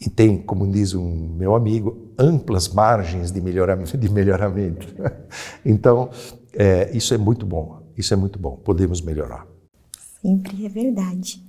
E 0.00 0.08
tem, 0.08 0.40
como 0.42 0.70
diz 0.70 0.94
um 0.94 1.28
meu 1.36 1.54
amigo, 1.54 2.12
amplas 2.18 2.68
margens 2.68 3.30
de 3.30 3.40
melhoramento. 3.40 3.96
De 3.96 4.08
melhoramento. 4.08 4.88
então, 5.64 6.10
é, 6.52 6.90
isso 6.96 7.14
é 7.14 7.18
muito 7.18 7.46
bom, 7.46 7.82
isso 7.96 8.12
é 8.14 8.16
muito 8.16 8.38
bom, 8.38 8.56
podemos 8.56 9.00
melhorar. 9.00 9.46
Sempre 10.20 10.66
é 10.66 10.68
verdade. 10.68 11.47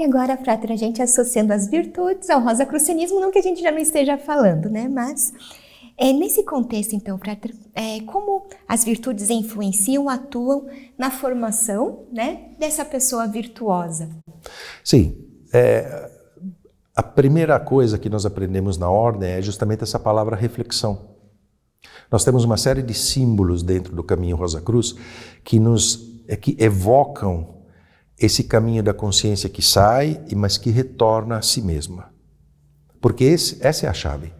E 0.00 0.04
agora, 0.04 0.34
Frater, 0.34 0.72
a 0.72 0.76
gente 0.76 1.02
associando 1.02 1.52
as 1.52 1.68
virtudes 1.68 2.30
ao 2.30 2.40
rosacrucianismo, 2.40 3.20
não 3.20 3.30
que 3.30 3.38
a 3.38 3.42
gente 3.42 3.60
já 3.60 3.70
não 3.70 3.80
esteja 3.80 4.16
falando, 4.16 4.70
né? 4.70 4.88
Mas 4.88 5.30
é, 5.94 6.10
nesse 6.10 6.42
contexto, 6.42 6.94
então, 6.94 7.18
Frater, 7.18 7.54
é, 7.74 8.00
como 8.06 8.46
as 8.66 8.82
virtudes 8.82 9.28
influenciam, 9.28 10.08
atuam 10.08 10.66
na 10.96 11.10
formação 11.10 12.06
né, 12.10 12.46
dessa 12.58 12.82
pessoa 12.82 13.26
virtuosa? 13.26 14.08
Sim. 14.82 15.22
É, 15.52 16.10
a 16.96 17.02
primeira 17.02 17.60
coisa 17.60 17.98
que 17.98 18.08
nós 18.08 18.24
aprendemos 18.24 18.78
na 18.78 18.88
ordem 18.88 19.28
é 19.28 19.42
justamente 19.42 19.82
essa 19.82 19.98
palavra 19.98 20.34
reflexão. 20.34 21.10
Nós 22.10 22.24
temos 22.24 22.42
uma 22.42 22.56
série 22.56 22.80
de 22.80 22.94
símbolos 22.94 23.62
dentro 23.62 23.94
do 23.94 24.02
caminho 24.02 24.34
Rosa 24.34 24.62
Cruz 24.62 24.94
que 25.44 25.58
nos 25.58 26.22
é, 26.26 26.36
que 26.36 26.56
evocam 26.58 27.59
esse 28.20 28.44
caminho 28.44 28.82
da 28.82 28.92
consciência 28.92 29.48
que 29.48 29.62
sai, 29.62 30.20
mas 30.36 30.58
que 30.58 30.70
retorna 30.70 31.38
a 31.38 31.42
si 31.42 31.62
mesma. 31.62 32.12
Porque 33.00 33.24
esse, 33.24 33.56
essa 33.66 33.86
é 33.86 33.88
a 33.88 33.94
chave. 33.94 34.30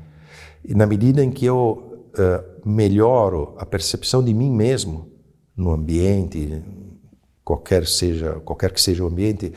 E 0.62 0.74
na 0.74 0.86
medida 0.86 1.24
em 1.24 1.30
que 1.30 1.46
eu 1.46 2.10
uh, 2.12 2.68
melhoro 2.68 3.54
a 3.56 3.64
percepção 3.64 4.22
de 4.22 4.34
mim 4.34 4.50
mesmo 4.50 5.10
no 5.56 5.70
ambiente, 5.70 6.62
qualquer 7.42 7.86
seja 7.86 8.34
qualquer 8.44 8.70
que 8.70 8.80
seja 8.80 9.02
o 9.02 9.06
ambiente, 9.06 9.50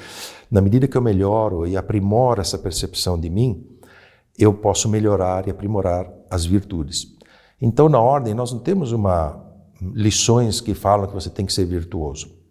na 0.50 0.62
medida 0.62 0.88
que 0.88 0.98
eu 0.98 1.02
melhoro 1.02 1.68
e 1.68 1.76
aprimoro 1.76 2.40
essa 2.40 2.58
percepção 2.58 3.20
de 3.20 3.30
mim, 3.30 3.68
eu 4.40 4.54
posso 4.54 4.88
melhorar 4.88 5.48
e 5.48 5.52
aprimorar 5.52 6.10
as 6.30 6.46
virtudes. 6.46 7.08
Então, 7.62 7.90
na 7.90 8.00
ordem, 8.00 8.34
nós 8.34 8.54
não 8.54 8.60
temos 8.60 8.94
uma 8.94 9.42
lições 9.82 10.62
que 10.62 10.74
falam 10.74 11.08
que 11.08 11.14
você 11.14 11.30
tem 11.30 11.46
que 11.46 11.52
ser 11.52 11.66
virtuoso 11.66 12.43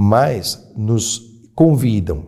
mas 0.00 0.70
nos 0.76 1.42
convidam 1.56 2.24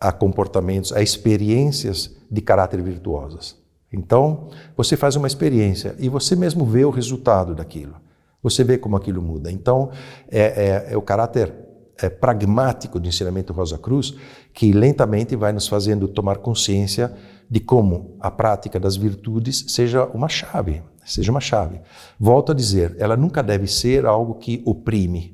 a 0.00 0.10
comportamentos, 0.10 0.92
a 0.92 1.00
experiências 1.00 2.12
de 2.28 2.40
caráter 2.40 2.82
virtuosas. 2.82 3.56
Então, 3.92 4.48
você 4.76 4.96
faz 4.96 5.14
uma 5.14 5.28
experiência 5.28 5.94
e 6.00 6.08
você 6.08 6.34
mesmo 6.34 6.66
vê 6.66 6.84
o 6.84 6.90
resultado 6.90 7.54
daquilo. 7.54 7.94
Você 8.42 8.64
vê 8.64 8.76
como 8.76 8.96
aquilo 8.96 9.22
muda. 9.22 9.52
Então, 9.52 9.92
é, 10.28 10.88
é, 10.88 10.92
é 10.92 10.96
o 10.96 11.02
caráter 11.02 11.54
é, 12.02 12.10
pragmático 12.10 12.98
do 12.98 13.06
ensinamento 13.06 13.52
Rosa 13.52 13.78
Cruz 13.78 14.16
que 14.52 14.72
lentamente 14.72 15.36
vai 15.36 15.52
nos 15.52 15.68
fazendo 15.68 16.08
tomar 16.08 16.38
consciência 16.38 17.14
de 17.48 17.60
como 17.60 18.16
a 18.18 18.28
prática 18.28 18.80
das 18.80 18.96
virtudes 18.96 19.66
seja 19.68 20.04
uma 20.06 20.28
chave, 20.28 20.82
seja 21.04 21.30
uma 21.30 21.40
chave. 21.40 21.80
Volto 22.18 22.50
a 22.50 22.54
dizer, 22.56 22.96
ela 22.98 23.16
nunca 23.16 23.40
deve 23.40 23.68
ser 23.68 24.04
algo 24.04 24.34
que 24.34 24.60
oprime, 24.66 25.33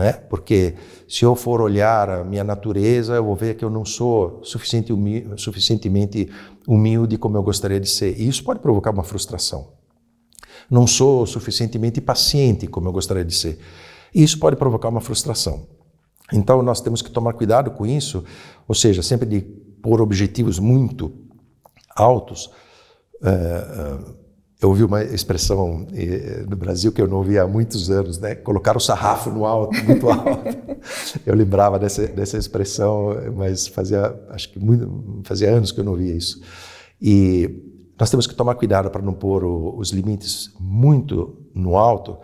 né? 0.00 0.12
Porque 0.14 0.74
se 1.06 1.26
eu 1.26 1.36
for 1.36 1.60
olhar 1.60 2.08
a 2.08 2.24
minha 2.24 2.42
natureza, 2.42 3.16
eu 3.16 3.24
vou 3.24 3.36
ver 3.36 3.54
que 3.54 3.62
eu 3.62 3.68
não 3.68 3.84
sou 3.84 4.40
suficiente 4.42 4.94
suficientemente 5.36 6.30
humilde 6.66 7.18
como 7.18 7.36
eu 7.36 7.42
gostaria 7.42 7.78
de 7.78 7.88
ser. 7.88 8.18
E 8.18 8.26
isso 8.26 8.42
pode 8.42 8.60
provocar 8.60 8.92
uma 8.92 9.02
frustração. 9.02 9.72
Não 10.70 10.86
sou 10.86 11.26
suficientemente 11.26 12.00
paciente 12.00 12.66
como 12.66 12.88
eu 12.88 12.92
gostaria 12.92 13.24
de 13.24 13.34
ser. 13.34 13.58
E 14.14 14.22
isso 14.22 14.38
pode 14.38 14.56
provocar 14.56 14.88
uma 14.88 15.02
frustração. 15.02 15.66
Então 16.32 16.62
nós 16.62 16.80
temos 16.80 17.02
que 17.02 17.10
tomar 17.10 17.34
cuidado 17.34 17.70
com 17.72 17.86
isso, 17.86 18.24
ou 18.66 18.74
seja, 18.74 19.02
sempre 19.02 19.28
de 19.28 19.42
pôr 19.82 20.00
objetivos 20.00 20.58
muito 20.58 21.12
altos. 21.94 22.50
Uh, 23.20 24.14
eu 24.60 24.68
ouvi 24.68 24.84
uma 24.84 25.02
expressão 25.02 25.86
eh, 25.94 26.44
no 26.48 26.54
Brasil 26.54 26.92
que 26.92 27.00
eu 27.00 27.08
não 27.08 27.18
ouvia 27.18 27.42
há 27.42 27.46
muitos 27.46 27.90
anos, 27.90 28.18
né? 28.18 28.34
Colocar 28.34 28.76
o 28.76 28.80
sarrafo 28.80 29.30
no 29.30 29.46
alto, 29.46 29.74
muito 29.84 30.08
alto. 30.08 30.30
eu 31.24 31.34
lembrava 31.34 31.78
dessa, 31.78 32.06
dessa 32.06 32.36
expressão, 32.36 33.16
mas 33.34 33.66
fazia, 33.66 34.14
acho 34.28 34.52
que 34.52 34.58
muito, 34.58 35.22
fazia 35.24 35.50
anos 35.50 35.72
que 35.72 35.80
eu 35.80 35.84
não 35.84 35.92
ouvia 35.92 36.14
isso. 36.14 36.42
E 37.00 37.48
nós 37.98 38.10
temos 38.10 38.26
que 38.26 38.34
tomar 38.34 38.54
cuidado 38.54 38.90
para 38.90 39.00
não 39.00 39.14
pôr 39.14 39.44
o, 39.44 39.78
os 39.78 39.92
limites 39.92 40.52
muito 40.60 41.36
no 41.54 41.76
alto, 41.76 42.18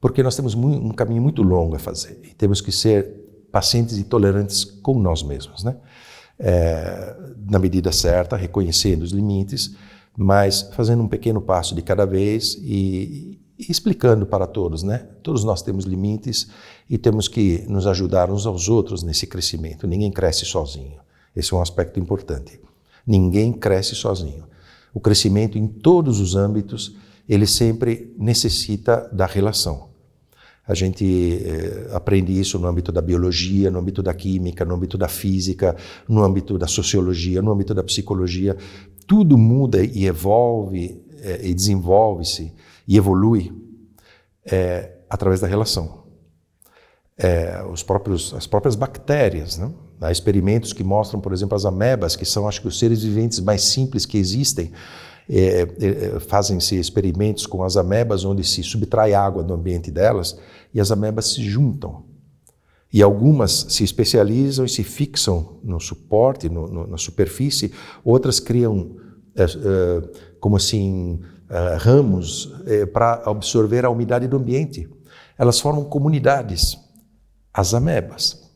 porque 0.00 0.24
nós 0.24 0.34
temos 0.34 0.54
um 0.54 0.90
caminho 0.90 1.22
muito 1.22 1.40
longo 1.42 1.76
a 1.76 1.78
fazer. 1.78 2.20
E 2.24 2.34
temos 2.34 2.60
que 2.60 2.72
ser 2.72 3.48
pacientes 3.52 3.96
e 3.96 4.02
tolerantes 4.02 4.64
com 4.64 4.98
nós 4.98 5.22
mesmos, 5.22 5.62
né? 5.62 5.76
É, 6.38 7.16
na 7.48 7.58
medida 7.58 7.90
certa, 7.92 8.36
reconhecendo 8.36 9.02
os 9.02 9.12
limites, 9.12 9.74
mas 10.16 10.62
fazendo 10.72 11.02
um 11.02 11.08
pequeno 11.08 11.40
passo 11.40 11.74
de 11.74 11.82
cada 11.82 12.06
vez 12.06 12.54
e, 12.62 13.38
e, 13.58 13.70
explicando 13.70 14.24
para 14.24 14.46
todos, 14.46 14.82
né? 14.82 15.06
Todos 15.22 15.44
nós 15.44 15.60
temos 15.60 15.84
limites 15.84 16.48
e 16.88 16.96
temos 16.96 17.28
que 17.28 17.64
nos 17.68 17.86
ajudar 17.86 18.30
uns 18.30 18.46
aos 18.46 18.68
outros 18.68 19.02
nesse 19.02 19.26
crescimento. 19.26 19.86
Ninguém 19.86 20.10
cresce 20.10 20.46
sozinho. 20.46 20.98
Esse 21.34 21.52
é 21.52 21.56
um 21.56 21.60
aspecto 21.60 22.00
importante. 22.00 22.58
Ninguém 23.06 23.52
cresce 23.52 23.94
sozinho. 23.94 24.44
O 24.94 25.00
crescimento 25.00 25.58
em 25.58 25.66
todos 25.66 26.18
os 26.18 26.34
âmbitos, 26.34 26.96
ele 27.28 27.46
sempre 27.46 28.14
necessita 28.18 29.08
da 29.12 29.26
relação. 29.26 29.90
A 30.66 30.74
gente 30.74 31.44
eh, 31.44 31.90
aprende 31.92 32.32
isso 32.32 32.58
no 32.58 32.66
âmbito 32.66 32.90
da 32.90 33.00
biologia, 33.00 33.70
no 33.70 33.78
âmbito 33.78 34.02
da 34.02 34.12
química, 34.12 34.64
no 34.64 34.74
âmbito 34.74 34.98
da 34.98 35.06
física, 35.06 35.76
no 36.08 36.24
âmbito 36.24 36.58
da 36.58 36.66
sociologia, 36.66 37.40
no 37.40 37.52
âmbito 37.52 37.72
da 37.72 37.84
psicologia 37.84 38.56
tudo 39.06 39.38
muda 39.38 39.84
e 39.84 40.06
evolve 40.06 41.02
é, 41.22 41.46
e 41.46 41.54
desenvolve-se 41.54 42.52
e 42.86 42.96
evolui 42.96 43.52
é, 44.44 44.92
através 45.08 45.40
da 45.40 45.46
relação. 45.46 46.04
É, 47.18 47.62
os 47.72 47.82
próprios, 47.82 48.34
as 48.34 48.46
próprias 48.46 48.74
bactérias, 48.74 49.56
né? 49.56 49.72
Há 50.00 50.12
experimentos 50.12 50.74
que 50.74 50.84
mostram, 50.84 51.20
por 51.20 51.32
exemplo, 51.32 51.56
as 51.56 51.64
amebas, 51.64 52.14
que 52.14 52.26
são, 52.26 52.46
acho 52.46 52.60
que, 52.60 52.68
os 52.68 52.78
seres 52.78 53.02
viventes 53.02 53.40
mais 53.40 53.62
simples 53.62 54.04
que 54.04 54.18
existem. 54.18 54.70
É, 55.28 55.62
é, 55.62 56.20
Fazem-se 56.20 56.78
experimentos 56.78 57.46
com 57.46 57.64
as 57.64 57.76
amebas, 57.76 58.24
onde 58.24 58.44
se 58.44 58.62
subtrai 58.62 59.14
água 59.14 59.42
do 59.42 59.54
ambiente 59.54 59.90
delas 59.90 60.38
e 60.72 60.80
as 60.80 60.90
amebas 60.90 61.32
se 61.32 61.42
juntam. 61.42 62.04
E 62.92 63.02
algumas 63.02 63.66
se 63.68 63.84
especializam 63.84 64.64
e 64.64 64.68
se 64.68 64.82
fixam 64.82 65.58
no 65.62 65.80
suporte, 65.80 66.48
no, 66.48 66.68
no, 66.68 66.86
na 66.86 66.96
superfície, 66.96 67.72
outras 68.04 68.40
criam, 68.40 68.96
é, 69.34 69.44
é, 69.44 69.46
como 70.40 70.56
assim, 70.56 71.20
é, 71.48 71.76
ramos 71.78 72.52
para 72.92 73.22
absorver 73.26 73.84
a 73.84 73.90
umidade 73.90 74.26
do 74.26 74.36
ambiente. 74.36 74.88
Elas 75.38 75.60
formam 75.60 75.84
comunidades, 75.84 76.78
as 77.52 77.74
amebas. 77.74 78.46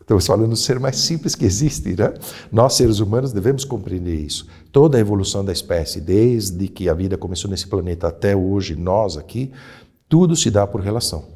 Estamos 0.00 0.24
falando 0.24 0.50
do 0.50 0.56
ser 0.56 0.78
mais 0.78 0.98
simples 0.98 1.34
que 1.34 1.44
existe, 1.44 1.96
né? 1.96 2.14
Nós, 2.52 2.74
seres 2.74 3.00
humanos, 3.00 3.32
devemos 3.32 3.64
compreender 3.64 4.14
isso. 4.14 4.46
Toda 4.70 4.96
a 4.96 5.00
evolução 5.00 5.44
da 5.44 5.52
espécie, 5.52 6.00
desde 6.00 6.68
que 6.68 6.88
a 6.88 6.94
vida 6.94 7.18
começou 7.18 7.50
nesse 7.50 7.66
planeta 7.66 8.06
até 8.06 8.36
hoje, 8.36 8.76
nós 8.76 9.16
aqui, 9.16 9.50
tudo 10.08 10.36
se 10.36 10.48
dá 10.48 10.64
por 10.64 10.80
relação. 10.80 11.35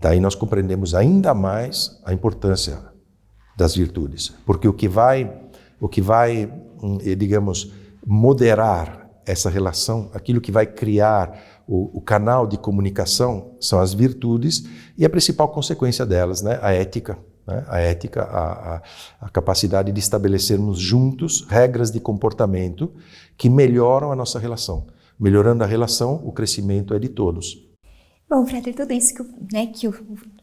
Daí 0.00 0.20
nós 0.20 0.34
compreendemos 0.34 0.94
ainda 0.94 1.34
mais 1.34 2.00
a 2.04 2.12
importância 2.12 2.78
das 3.56 3.74
virtudes, 3.74 4.32
porque 4.44 4.68
o 4.68 4.72
que 4.72 4.88
vai, 4.88 5.32
o 5.80 5.88
que 5.88 6.02
vai, 6.02 6.52
hum, 6.82 6.98
eh, 7.02 7.14
digamos, 7.14 7.72
moderar 8.04 9.10
essa 9.24 9.50
relação, 9.50 10.10
aquilo 10.14 10.40
que 10.40 10.52
vai 10.52 10.66
criar 10.66 11.62
o, 11.66 11.98
o, 11.98 12.00
canal 12.00 12.46
de 12.46 12.56
comunicação 12.56 13.56
são 13.60 13.80
as 13.80 13.92
virtudes 13.92 14.64
e 14.96 15.04
a 15.04 15.10
principal 15.10 15.48
consequência 15.48 16.06
delas, 16.06 16.42
né, 16.42 16.60
a 16.62 16.72
ética. 16.72 17.18
Né? 17.44 17.64
A 17.68 17.80
ética, 17.80 18.22
a, 18.22 18.76
a, 18.76 18.82
a 19.22 19.28
capacidade 19.30 19.90
de 19.90 19.98
estabelecermos 19.98 20.78
juntos 20.78 21.44
regras 21.48 21.90
de 21.90 21.98
comportamento 21.98 22.92
que 23.36 23.50
melhoram 23.50 24.12
a 24.12 24.16
nossa 24.16 24.38
relação. 24.38 24.86
Melhorando 25.18 25.64
a 25.64 25.66
relação, 25.66 26.20
o 26.24 26.30
crescimento 26.30 26.94
é 26.94 26.98
de 26.98 27.08
todos. 27.08 27.65
Bom, 28.28 28.44
Frater, 28.44 28.74
tudo 28.74 28.92
isso 28.92 29.14
que, 29.14 29.22
né, 29.52 29.66
que 29.66 29.86
o 29.86 29.94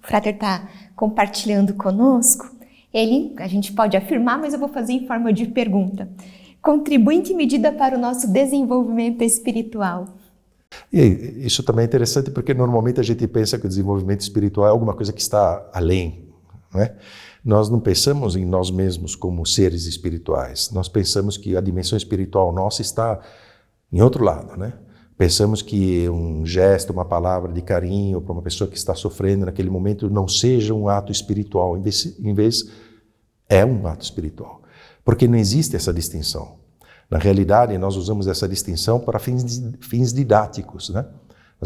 Frater 0.02 0.34
está 0.34 0.70
compartilhando 0.96 1.74
conosco, 1.74 2.50
ele, 2.94 3.34
a 3.38 3.48
gente 3.48 3.74
pode 3.74 3.98
afirmar, 3.98 4.40
mas 4.40 4.54
eu 4.54 4.60
vou 4.60 4.70
fazer 4.70 4.94
em 4.94 5.06
forma 5.06 5.34
de 5.34 5.48
pergunta. 5.48 6.10
Contribui 6.62 7.16
em 7.16 7.22
que 7.22 7.34
medida 7.34 7.72
para 7.74 7.98
o 7.98 8.00
nosso 8.00 8.32
desenvolvimento 8.32 9.22
espiritual? 9.22 10.06
E 10.92 11.02
isso 11.46 11.62
também 11.62 11.84
é 11.84 11.86
interessante 11.86 12.32
porque 12.32 12.54
normalmente 12.54 13.00
a 13.00 13.04
gente 13.04 13.28
pensa 13.28 13.60
que 13.60 13.66
o 13.66 13.70
desenvolvimento 13.70 14.22
espiritual 14.22 14.68
é 14.68 14.70
alguma 14.70 14.94
coisa 14.94 15.12
que 15.12 15.22
está 15.22 15.70
além, 15.74 16.24
é? 16.76 16.96
Nós 17.44 17.70
não 17.70 17.80
pensamos 17.80 18.38
em 18.38 18.46
nós 18.46 18.72
mesmos 18.72 19.16
como 19.16 19.46
seres 19.46 19.86
espirituais. 19.86 20.72
Nós 20.72 20.88
pensamos 20.88 21.38
que 21.38 21.58
a 21.58 21.62
dimensão 21.62 21.98
espiritual 21.98 22.54
nossa 22.54 22.82
está 22.82 23.20
em 23.92 24.02
outro 24.02 24.24
lado, 24.24 24.58
né? 24.58 24.74
Pensamos 25.18 25.62
que 25.62 26.10
um 26.10 26.46
gesto, 26.46 26.92
uma 26.92 27.06
palavra 27.06 27.52
de 27.52 27.62
carinho 27.62 28.20
para 28.20 28.34
uma 28.34 28.42
pessoa 28.42 28.70
que 28.70 28.78
está 28.78 28.96
sofrendo 28.96 29.46
naquele 29.46 29.70
momento 29.70 30.10
não 30.10 30.28
seja 30.28 30.74
um 30.74 30.88
ato 30.88 31.12
espiritual, 31.12 31.78
em 31.78 31.82
vez, 31.82 32.20
em 32.20 32.34
vez 32.34 32.70
é 33.48 33.64
um 33.64 33.86
ato 33.86 34.04
espiritual. 34.04 34.62
Porque 35.06 35.28
não 35.28 35.38
existe 35.38 35.76
essa 35.76 35.94
distinção. 35.94 36.58
Na 37.10 37.20
realidade, 37.20 37.78
nós 37.78 37.96
usamos 37.96 38.28
essa 38.28 38.48
distinção 38.48 39.00
para 39.00 39.20
fins, 39.20 39.62
fins 39.82 40.12
didáticos, 40.12 40.90
né? 40.90 41.06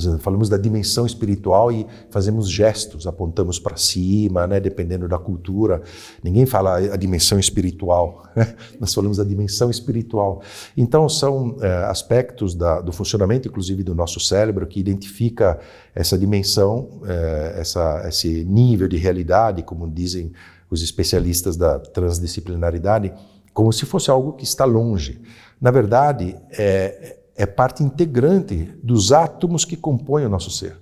Nós 0.05 0.21
falamos 0.21 0.47
da 0.47 0.57
dimensão 0.57 1.05
espiritual 1.05 1.71
e 1.71 1.88
fazemos 2.10 2.49
gestos, 2.49 3.07
apontamos 3.07 3.60
para 3.60 3.75
cima, 3.75 4.45
né, 4.45 4.60
dependendo 4.60 5.07
da 5.07 5.17
cultura. 5.17 5.81
Ninguém 6.23 6.45
fala 6.45 6.77
a 6.77 6.95
dimensão 6.95 7.39
espiritual, 7.39 8.23
né? 8.36 8.55
nós 8.79 8.93
falamos 8.93 9.17
da 9.17 9.23
dimensão 9.23 9.71
espiritual. 9.71 10.41
Então, 10.75 11.10
são 11.10 11.57
é, 11.62 11.86
aspectos 11.86 12.53
da, 12.53 12.81
do 12.81 12.91
funcionamento, 12.91 13.47
inclusive, 13.47 13.83
do 13.83 13.95
nosso 13.95 14.19
cérebro 14.19 14.67
que 14.67 14.79
identifica 14.79 15.60
essa 15.95 16.17
dimensão, 16.17 17.01
é, 17.05 17.55
essa, 17.60 18.07
esse 18.07 18.43
nível 18.45 18.88
de 18.88 18.97
realidade, 18.97 19.63
como 19.63 19.89
dizem 19.89 20.31
os 20.69 20.83
especialistas 20.83 21.55
da 21.57 21.79
transdisciplinaridade, 21.79 23.13
como 23.53 23.73
se 23.73 23.86
fosse 23.86 24.12
algo 24.12 24.33
que 24.33 24.43
está 24.43 24.65
longe. 24.65 25.19
Na 25.60 25.71
verdade, 25.71 26.36
é, 26.51 27.17
é 27.38 27.45
parte 27.45 27.84
integrante 27.84 28.73
dos 28.84 29.12
átomos 29.12 29.63
que 29.63 29.78
compõem 29.78 30.26
o 30.26 30.30
nosso 30.30 30.50
ser. 30.50 30.76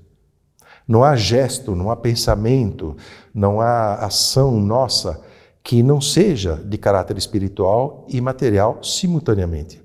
Não 0.88 1.04
há 1.04 1.16
gesto, 1.16 1.76
não 1.76 1.92
há 1.92 1.96
pensamento, 1.96 2.96
não 3.34 3.60
há 3.60 3.96
ação 3.96 4.60
nossa 4.60 5.22
que 5.62 5.84
não 5.84 6.00
seja 6.00 6.56
de 6.56 6.78
caráter 6.78 7.18
espiritual 7.18 8.06
e 8.08 8.22
material 8.22 8.82
simultaneamente. 8.82 9.84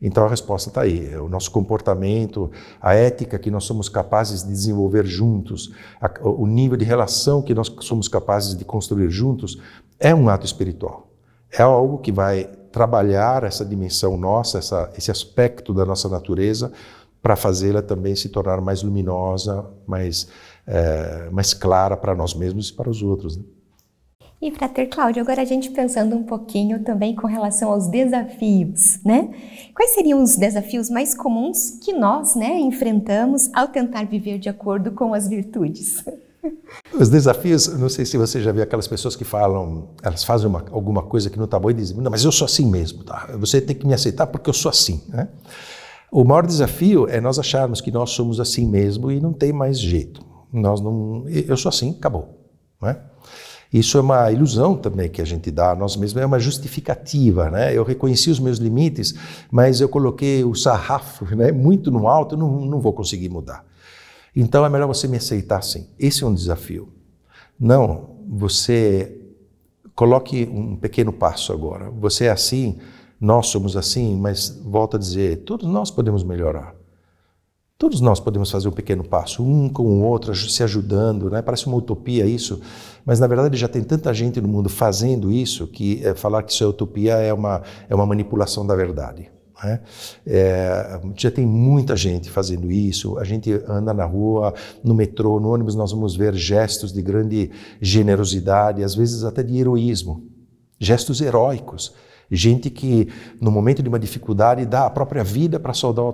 Então 0.00 0.24
a 0.24 0.28
resposta 0.28 0.68
está 0.68 0.82
aí: 0.82 1.08
é 1.12 1.20
o 1.20 1.28
nosso 1.28 1.50
comportamento, 1.50 2.50
a 2.80 2.92
ética 2.92 3.38
que 3.38 3.50
nós 3.50 3.64
somos 3.64 3.88
capazes 3.88 4.42
de 4.42 4.50
desenvolver 4.50 5.06
juntos, 5.06 5.72
o 6.20 6.46
nível 6.46 6.76
de 6.76 6.84
relação 6.84 7.40
que 7.40 7.54
nós 7.54 7.72
somos 7.80 8.08
capazes 8.08 8.56
de 8.56 8.64
construir 8.64 9.08
juntos, 9.08 9.58
é 9.98 10.12
um 10.12 10.28
ato 10.28 10.44
espiritual. 10.44 11.06
É 11.56 11.62
algo 11.62 11.98
que 11.98 12.10
vai 12.10 12.50
trabalhar 12.72 13.44
essa 13.44 13.64
dimensão 13.64 14.16
nossa, 14.16 14.58
essa, 14.58 14.90
esse 14.96 15.10
aspecto 15.10 15.74
da 15.74 15.84
nossa 15.84 16.08
natureza, 16.08 16.72
para 17.22 17.36
fazê-la 17.36 17.82
também 17.82 18.16
se 18.16 18.28
tornar 18.28 18.60
mais 18.60 18.82
luminosa, 18.82 19.64
mais, 19.86 20.26
é, 20.66 21.28
mais 21.30 21.54
clara 21.54 21.96
para 21.96 22.14
nós 22.14 22.34
mesmos 22.34 22.70
e 22.70 22.72
para 22.72 22.90
os 22.90 23.02
outros. 23.02 23.36
Né? 23.36 23.44
E 24.40 24.50
Frater 24.50 24.88
Cláudio, 24.90 25.22
agora 25.22 25.42
a 25.42 25.44
gente 25.44 25.70
pensando 25.70 26.16
um 26.16 26.24
pouquinho 26.24 26.82
também 26.82 27.14
com 27.14 27.28
relação 27.28 27.70
aos 27.70 27.86
desafios, 27.86 28.98
né? 29.04 29.30
Quais 29.72 29.92
seriam 29.92 30.20
os 30.20 30.34
desafios 30.34 30.90
mais 30.90 31.14
comuns 31.14 31.78
que 31.80 31.92
nós, 31.92 32.34
né, 32.34 32.58
enfrentamos 32.58 33.48
ao 33.54 33.68
tentar 33.68 34.04
viver 34.04 34.40
de 34.40 34.48
acordo 34.48 34.90
com 34.90 35.14
as 35.14 35.28
virtudes? 35.28 36.04
Os 36.98 37.08
desafios, 37.08 37.68
não 37.68 37.88
sei 37.88 38.04
se 38.04 38.16
você 38.16 38.40
já 38.40 38.52
viu 38.52 38.62
aquelas 38.62 38.88
pessoas 38.88 39.14
que 39.14 39.24
falam, 39.24 39.90
elas 40.02 40.24
fazem 40.24 40.48
uma, 40.48 40.64
alguma 40.70 41.02
coisa 41.02 41.30
que 41.30 41.38
não 41.38 41.44
está 41.44 41.58
boa 41.58 41.70
e 41.70 41.74
dizem, 41.74 41.96
não, 41.96 42.10
mas 42.10 42.24
eu 42.24 42.32
sou 42.32 42.44
assim 42.44 42.66
mesmo, 42.66 43.04
tá? 43.04 43.30
Você 43.38 43.60
tem 43.60 43.76
que 43.76 43.86
me 43.86 43.94
aceitar 43.94 44.26
porque 44.26 44.50
eu 44.50 44.54
sou 44.54 44.68
assim, 44.68 45.02
né? 45.08 45.28
O 46.10 46.24
maior 46.24 46.46
desafio 46.46 47.08
é 47.08 47.20
nós 47.20 47.38
acharmos 47.38 47.80
que 47.80 47.90
nós 47.90 48.10
somos 48.10 48.38
assim 48.38 48.66
mesmo 48.66 49.10
e 49.10 49.20
não 49.20 49.32
tem 49.32 49.52
mais 49.52 49.80
jeito. 49.80 50.20
Nós 50.52 50.80
não, 50.80 51.24
eu 51.28 51.56
sou 51.56 51.70
assim, 51.70 51.90
acabou, 51.90 52.38
né? 52.80 52.98
Isso 53.72 53.96
é 53.96 54.02
uma 54.02 54.30
ilusão 54.30 54.76
também 54.76 55.08
que 55.08 55.22
a 55.22 55.24
gente 55.24 55.50
dá 55.50 55.70
a 55.70 55.74
nós 55.74 55.96
mesmos, 55.96 56.22
é 56.22 56.26
uma 56.26 56.38
justificativa, 56.38 57.50
né? 57.50 57.74
Eu 57.74 57.82
reconheci 57.82 58.28
os 58.28 58.38
meus 58.38 58.58
limites, 58.58 59.14
mas 59.50 59.80
eu 59.80 59.88
coloquei 59.88 60.44
o 60.44 60.54
sarrafo 60.54 61.24
né, 61.34 61.50
muito 61.50 61.90
no 61.90 62.06
alto, 62.06 62.34
eu 62.34 62.38
não, 62.38 62.60
não 62.66 62.80
vou 62.80 62.92
conseguir 62.92 63.30
mudar. 63.30 63.64
Então 64.34 64.64
é 64.64 64.68
melhor 64.68 64.86
você 64.86 65.06
me 65.06 65.16
aceitar 65.16 65.58
assim. 65.58 65.88
Esse 65.98 66.24
é 66.24 66.26
um 66.26 66.34
desafio. 66.34 66.92
Não, 67.58 68.16
você 68.28 69.20
coloque 69.94 70.48
um 70.50 70.76
pequeno 70.76 71.12
passo 71.12 71.52
agora. 71.52 71.90
Você 71.90 72.24
é 72.24 72.30
assim, 72.30 72.78
nós 73.20 73.48
somos 73.48 73.76
assim, 73.76 74.16
mas 74.16 74.48
volta 74.64 74.96
a 74.96 75.00
dizer, 75.00 75.44
todos 75.44 75.68
nós 75.68 75.90
podemos 75.90 76.24
melhorar. 76.24 76.74
Todos 77.78 78.00
nós 78.00 78.20
podemos 78.20 78.48
fazer 78.48 78.68
um 78.68 78.72
pequeno 78.72 79.02
passo, 79.02 79.42
um 79.44 79.68
com 79.68 79.82
o 79.82 80.02
outro, 80.04 80.34
se 80.36 80.62
ajudando, 80.62 81.28
né? 81.28 81.42
Parece 81.42 81.66
uma 81.66 81.76
utopia 81.76 82.24
isso, 82.24 82.60
mas 83.04 83.18
na 83.18 83.26
verdade 83.26 83.56
já 83.56 83.66
tem 83.66 83.82
tanta 83.82 84.14
gente 84.14 84.40
no 84.40 84.46
mundo 84.46 84.68
fazendo 84.68 85.32
isso 85.32 85.66
que 85.66 86.00
é, 86.06 86.14
falar 86.14 86.44
que 86.44 86.52
isso 86.52 86.62
é 86.62 86.66
utopia 86.66 87.14
é 87.14 87.32
uma, 87.32 87.60
é 87.88 87.94
uma 87.94 88.06
manipulação 88.06 88.64
da 88.64 88.76
verdade. 88.76 89.32
Né? 89.62 89.80
É, 90.26 91.00
já 91.16 91.30
tem 91.30 91.46
muita 91.46 91.96
gente 91.96 92.30
fazendo 92.30 92.70
isso. 92.70 93.18
A 93.18 93.24
gente 93.24 93.52
anda 93.68 93.94
na 93.94 94.04
rua, 94.04 94.54
no 94.82 94.94
metrô, 94.94 95.38
no 95.38 95.52
ônibus, 95.52 95.74
nós 95.74 95.92
vamos 95.92 96.16
ver 96.16 96.34
gestos 96.34 96.92
de 96.92 97.00
grande 97.00 97.50
generosidade, 97.80 98.82
às 98.82 98.94
vezes 98.94 99.24
até 99.24 99.42
de 99.42 99.56
heroísmo, 99.56 100.24
gestos 100.78 101.20
heróicos. 101.20 101.94
Gente 102.34 102.70
que, 102.70 103.08
no 103.38 103.50
momento 103.50 103.82
de 103.82 103.90
uma 103.90 103.98
dificuldade, 103.98 104.64
dá 104.64 104.86
a 104.86 104.90
própria 104.90 105.22
vida 105.22 105.60
para 105.60 105.74
salvar, 105.74 106.06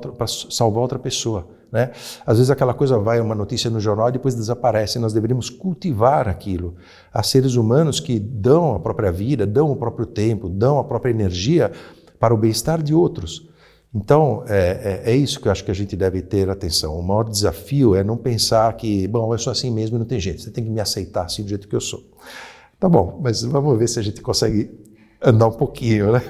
outra, 0.83 0.99
pessoa. 0.99 1.47
Né? 1.71 1.93
Às 2.27 2.39
vezes 2.39 2.51
aquela 2.51 2.75
coisa 2.75 2.99
vai, 2.99 3.21
uma 3.21 3.37
notícia 3.37 3.71
no 3.71 3.79
jornal 3.79 4.09
e 4.09 4.13
depois 4.13 4.35
desaparece. 4.35 4.99
Nós 4.99 5.13
deveríamos 5.13 5.49
cultivar 5.49 6.27
aquilo. 6.27 6.75
Há 7.15 7.23
seres 7.23 7.55
humanos 7.55 8.01
que 8.01 8.19
dão 8.19 8.75
a 8.75 8.81
própria 8.81 9.13
vida, 9.13 9.47
dão 9.47 9.71
o 9.71 9.77
próprio 9.77 10.07
tempo, 10.07 10.49
dão 10.49 10.81
a 10.81 10.85
própria 10.85 11.13
energia 11.13 11.71
para 12.19 12.35
o 12.35 12.37
bem-estar 12.37 12.83
de 12.83 12.95
outros. 12.95 13.49
Então, 13.95 14.45
é, 14.47 15.03
é, 15.05 15.13
é, 15.13 15.17
isso 15.17 15.41
que 15.41 15.49
eu 15.49 15.53
acho 15.53 15.65
que 15.65 15.71
a 15.71 15.75
gente 15.75 15.97
deve 15.97 16.21
ter 16.21 16.51
atenção. 16.51 16.99
O 16.99 17.03
maior 17.03 17.25
desafio 17.25 17.95
é 17.95 18.05
não 18.05 18.17
pensar 18.17 18.77
que, 18.77 19.09
bom, 19.09 19.33
eu 19.33 19.39
sou 19.39 19.51
assim 19.51 19.71
mesmo 19.71 19.97
e 19.97 19.99
não 19.99 20.07
tem 20.07 20.21
jeito, 20.21 20.43
você 20.43 20.51
tem 20.51 20.65
que 20.65 20.71
me 20.71 20.81
aceitar 20.81 21.25
assim 21.25 21.43
do 21.43 21.49
jeito 21.49 21.67
que 21.67 21.75
eu 21.75 21.81
sou. 21.81 22.05
Tá 22.79 22.89
bom, 22.89 23.19
mas 23.23 23.43
vamos 23.43 23.79
ver 23.79 23.89
se 23.89 23.99
a 23.99 24.03
gente 24.03 24.21
consegue 24.21 24.71
andar 25.23 25.49
um 25.49 25.53
pouquinho, 25.53 26.13
né? 26.13 26.23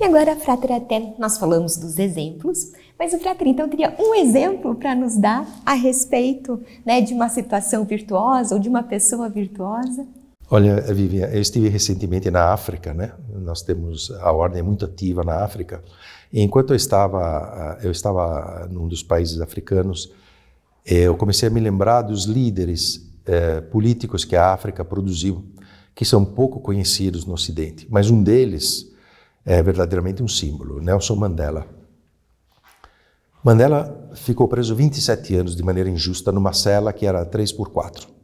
E 0.00 0.04
agora, 0.04 0.34
Frater, 0.36 0.72
até 0.72 1.14
nós 1.18 1.36
falamos 1.36 1.76
dos 1.76 1.98
exemplos, 1.98 2.72
mas 2.98 3.12
o 3.12 3.18
Frater 3.18 3.48
então 3.48 3.68
teria 3.68 3.94
um 3.98 4.14
exemplo 4.14 4.74
para 4.74 4.94
nos 4.94 5.16
dar 5.16 5.46
a 5.66 5.74
respeito 5.74 6.58
né, 6.86 7.02
de 7.02 7.12
uma 7.12 7.28
situação 7.28 7.84
virtuosa 7.84 8.54
ou 8.54 8.60
de 8.60 8.68
uma 8.68 8.82
pessoa 8.82 9.28
virtuosa? 9.28 10.06
Olha, 10.52 10.80
Vivian, 10.80 11.28
eu 11.28 11.40
estive 11.40 11.68
recentemente 11.68 12.28
na 12.28 12.52
África, 12.52 12.92
né? 12.92 13.12
Nós 13.32 13.62
temos 13.62 14.10
a 14.20 14.32
ordem 14.32 14.60
muito 14.64 14.84
ativa 14.84 15.22
na 15.22 15.44
África. 15.44 15.80
E 16.32 16.40
enquanto 16.40 16.70
eu 16.70 16.76
estava, 16.76 17.78
eu 17.80 17.92
estava 17.92 18.66
num 18.68 18.88
dos 18.88 19.00
países 19.00 19.40
africanos, 19.40 20.12
eu 20.84 21.16
comecei 21.16 21.48
a 21.48 21.52
me 21.52 21.60
lembrar 21.60 22.02
dos 22.02 22.24
líderes 22.24 23.08
eh, 23.26 23.60
políticos 23.60 24.24
que 24.24 24.34
a 24.34 24.52
África 24.52 24.84
produziu, 24.84 25.44
que 25.94 26.04
são 26.04 26.24
pouco 26.24 26.58
conhecidos 26.58 27.24
no 27.24 27.34
Ocidente. 27.34 27.86
Mas 27.88 28.10
um 28.10 28.20
deles 28.20 28.90
é 29.44 29.62
verdadeiramente 29.62 30.20
um 30.20 30.28
símbolo, 30.28 30.80
Nelson 30.80 31.14
Mandela. 31.14 31.64
Mandela 33.44 34.10
ficou 34.16 34.48
preso 34.48 34.74
27 34.74 35.36
anos 35.36 35.54
de 35.54 35.62
maneira 35.62 35.88
injusta 35.88 36.32
numa 36.32 36.52
cela 36.52 36.92
que 36.92 37.06
era 37.06 37.24
3 37.24 37.52
por 37.52 37.68
4. 37.68 38.19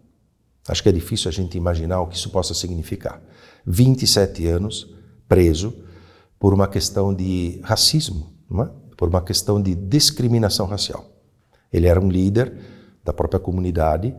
Acho 0.68 0.82
que 0.82 0.88
é 0.88 0.92
difícil 0.92 1.28
a 1.28 1.32
gente 1.32 1.56
imaginar 1.56 2.00
o 2.00 2.06
que 2.06 2.16
isso 2.16 2.30
possa 2.30 2.52
significar. 2.52 3.22
27 3.66 4.46
anos 4.46 4.92
preso 5.28 5.74
por 6.38 6.52
uma 6.52 6.66
questão 6.66 7.14
de 7.14 7.60
racismo, 7.62 8.32
é? 8.52 8.70
por 8.96 9.08
uma 9.08 9.22
questão 9.22 9.62
de 9.62 9.74
discriminação 9.74 10.66
racial. 10.66 11.04
Ele 11.72 11.86
era 11.86 12.00
um 12.00 12.08
líder 12.08 12.56
da 13.04 13.12
própria 13.12 13.38
comunidade 13.38 14.14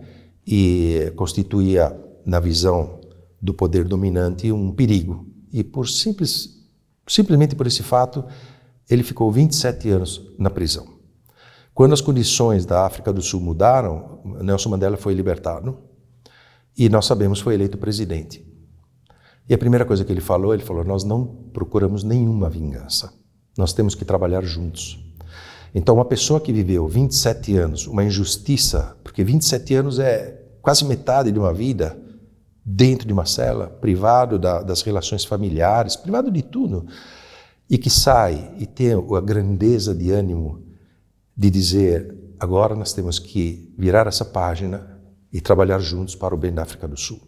e 0.45 1.11
constituía, 1.15 1.95
na 2.25 2.39
visão 2.39 2.99
do 3.41 3.53
poder 3.53 3.85
dominante, 3.85 4.51
um 4.51 4.71
perigo. 4.71 5.25
E 5.51 5.63
por 5.63 5.87
simples, 5.87 6.61
simplesmente 7.07 7.55
por 7.55 7.67
esse 7.67 7.83
fato, 7.83 8.23
ele 8.89 9.03
ficou 9.03 9.31
27 9.31 9.89
anos 9.89 10.21
na 10.37 10.49
prisão. 10.49 10.87
Quando 11.73 11.93
as 11.93 12.01
condições 12.01 12.65
da 12.65 12.85
África 12.85 13.13
do 13.13 13.21
Sul 13.21 13.39
mudaram, 13.39 14.21
Nelson 14.41 14.69
Mandela 14.69 14.97
foi 14.97 15.13
libertado 15.13 15.86
e 16.77 16.87
nós 16.89 17.05
sabemos 17.05 17.39
foi 17.39 17.55
eleito 17.55 17.77
presidente. 17.77 18.45
E 19.49 19.53
a 19.53 19.57
primeira 19.57 19.85
coisa 19.85 20.03
que 20.03 20.11
ele 20.11 20.21
falou, 20.21 20.53
ele 20.53 20.63
falou: 20.63 20.83
Nós 20.83 21.03
não 21.03 21.25
procuramos 21.25 22.03
nenhuma 22.03 22.49
vingança. 22.49 23.13
Nós 23.57 23.73
temos 23.73 23.95
que 23.95 24.05
trabalhar 24.05 24.43
juntos. 24.43 25.03
Então, 25.73 25.95
uma 25.95 26.05
pessoa 26.05 26.39
que 26.39 26.53
viveu 26.53 26.87
27 26.87 27.55
anos, 27.57 27.87
uma 27.87 28.03
injustiça, 28.03 28.95
porque 29.03 29.23
27 29.23 29.75
anos 29.75 29.99
é 29.99 30.41
quase 30.61 30.85
metade 30.85 31.31
de 31.31 31.39
uma 31.39 31.53
vida, 31.53 31.97
dentro 32.63 33.07
de 33.07 33.13
uma 33.13 33.25
cela, 33.25 33.67
privado 33.67 34.37
da, 34.37 34.61
das 34.61 34.81
relações 34.81 35.23
familiares, 35.23 35.95
privado 35.95 36.29
de 36.29 36.41
tudo, 36.41 36.85
e 37.69 37.77
que 37.77 37.89
sai 37.89 38.53
e 38.57 38.65
tem 38.65 38.93
a 38.93 39.21
grandeza 39.21 39.95
de 39.95 40.11
ânimo 40.11 40.63
de 41.35 41.49
dizer: 41.49 42.15
agora 42.39 42.75
nós 42.75 42.93
temos 42.93 43.19
que 43.19 43.73
virar 43.77 44.07
essa 44.07 44.25
página 44.25 44.96
e 45.31 45.41
trabalhar 45.41 45.79
juntos 45.79 46.15
para 46.15 46.33
o 46.33 46.37
bem 46.37 46.53
da 46.53 46.63
África 46.63 46.87
do 46.87 46.97
Sul. 46.97 47.19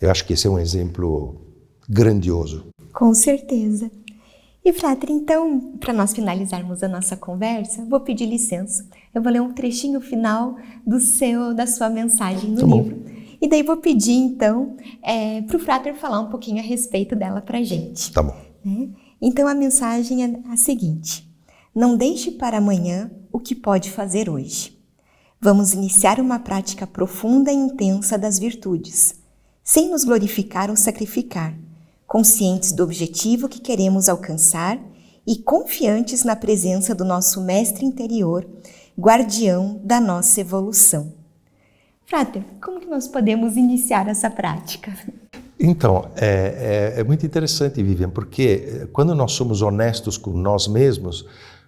Eu 0.00 0.10
acho 0.10 0.24
que 0.24 0.32
esse 0.32 0.46
é 0.46 0.50
um 0.50 0.58
exemplo 0.58 1.40
grandioso. 1.88 2.66
Com 2.92 3.14
certeza. 3.14 3.90
E, 4.64 4.72
Frater, 4.72 5.10
então, 5.10 5.74
para 5.78 5.92
nós 5.92 6.12
finalizarmos 6.12 6.82
a 6.82 6.88
nossa 6.88 7.16
conversa, 7.16 7.84
vou 7.84 8.00
pedir 8.00 8.26
licença. 8.26 8.84
Eu 9.14 9.22
vou 9.22 9.32
ler 9.32 9.40
um 9.40 9.52
trechinho 9.52 10.00
final 10.00 10.56
do 10.84 10.98
seu, 10.98 11.54
da 11.54 11.68
sua 11.68 11.88
mensagem 11.88 12.50
no 12.50 12.60
tá 12.60 12.66
livro. 12.66 13.04
E 13.40 13.48
daí 13.48 13.62
vou 13.62 13.76
pedir, 13.76 14.14
então, 14.14 14.76
é, 15.02 15.40
para 15.42 15.56
o 15.56 15.60
Frater 15.60 15.94
falar 15.94 16.20
um 16.20 16.30
pouquinho 16.30 16.58
a 16.58 16.62
respeito 16.62 17.14
dela 17.14 17.40
para 17.40 17.58
a 17.58 17.62
gente. 17.62 18.12
Tá 18.12 18.22
bom. 18.22 18.36
Né? 18.64 18.88
Então, 19.22 19.46
a 19.46 19.54
mensagem 19.54 20.24
é 20.24 20.40
a 20.50 20.56
seguinte: 20.56 21.30
Não 21.72 21.96
deixe 21.96 22.32
para 22.32 22.58
amanhã 22.58 23.10
o 23.30 23.38
que 23.38 23.54
pode 23.54 23.90
fazer 23.90 24.28
hoje. 24.28 24.75
Vamos 25.40 25.72
iniciar 25.72 26.18
uma 26.18 26.38
prática 26.38 26.86
profunda 26.86 27.52
e 27.52 27.54
intensa 27.54 28.16
das 28.16 28.38
virtudes, 28.38 29.14
sem 29.62 29.90
nos 29.90 30.04
glorificar 30.04 30.70
ou 30.70 30.76
sacrificar 30.76 31.54
conscientes 32.06 32.72
do 32.72 32.82
objetivo 32.82 33.48
que 33.48 33.60
queremos 33.60 34.08
alcançar 34.08 34.78
e 35.26 35.36
confiantes 35.36 36.24
na 36.24 36.36
presença 36.36 36.94
do 36.94 37.04
nosso 37.04 37.42
Mestre 37.42 37.84
interior, 37.84 38.46
guardião 38.98 39.80
da 39.84 40.00
nossa 40.00 40.40
evolução. 40.40 41.12
Frater, 42.06 42.42
como 42.62 42.80
que 42.80 42.86
nós 42.86 43.08
podemos 43.08 43.56
iniciar 43.56 44.06
essa 44.08 44.30
prática? 44.30 44.96
Então, 45.58 46.08
é, 46.14 46.94
é, 46.96 47.00
é, 47.00 47.04
muito 47.04 47.26
interessante, 47.26 47.82
Vivian, 47.82 48.10
porque 48.10 48.88
quando 48.92 49.14
nós 49.14 49.32
somos 49.32 49.62
honestos 49.62 50.16
com 50.16 50.30
nós 50.30 50.68
mesmos, 50.68 51.26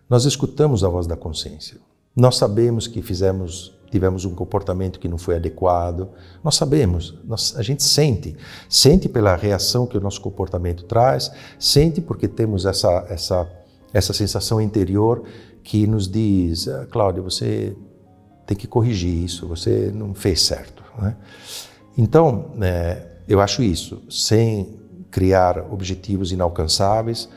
nós 0.09 0.25
escutamos 0.25 0.85
a 0.85 0.89
voz 0.89 1.07
da 1.07 1.17
consciência. 1.17 1.79
Nós 2.15 2.37
sabemos 2.37 2.87
que 2.87 3.03
fizemos 3.03 3.77
tivemos 3.91 4.27
um 4.27 4.35
comportamento 4.35 5.01
que 5.01 5.09
não 5.09 5.17
foi 5.17 5.37
adequado. 5.37 6.11
Nós 6.45 6.57
sabemos, 6.57 7.15
nós, 7.25 7.57
a 7.57 7.63
gente 7.63 7.83
sente, 7.83 8.37
sente 8.69 9.09
pela 9.09 9.35
reação 9.35 9.87
que 9.87 9.97
o 9.97 10.01
nosso 10.01 10.21
comportamento 10.21 10.85
traz, 10.85 11.33
sente 11.59 11.99
porque 12.03 12.29
temos 12.29 12.67
essa 12.67 13.07
essa 13.09 13.51
essa 13.93 14.13
sensação 14.13 14.61
interior 14.61 15.23
que 15.63 15.87
nos 15.87 16.09
diz, 16.09 16.69
ah, 16.69 16.87
Cláudia, 16.91 17.23
você 17.23 17.75
tem 18.47 18.57
que 18.57 18.67
corrigir 18.67 19.25
isso, 19.25 19.47
você 19.47 19.91
não 19.95 20.15
fez 20.15 20.43
certo. 20.43 20.83
Né? 20.99 21.17
Então, 21.97 22.53
é, 22.61 23.07
eu 23.27 23.41
acho 23.41 23.63
isso, 23.63 24.03
sem 24.09 24.79
criar 25.11 25.59
objetivos 25.71 26.33
inalcançáveis, 26.33 27.29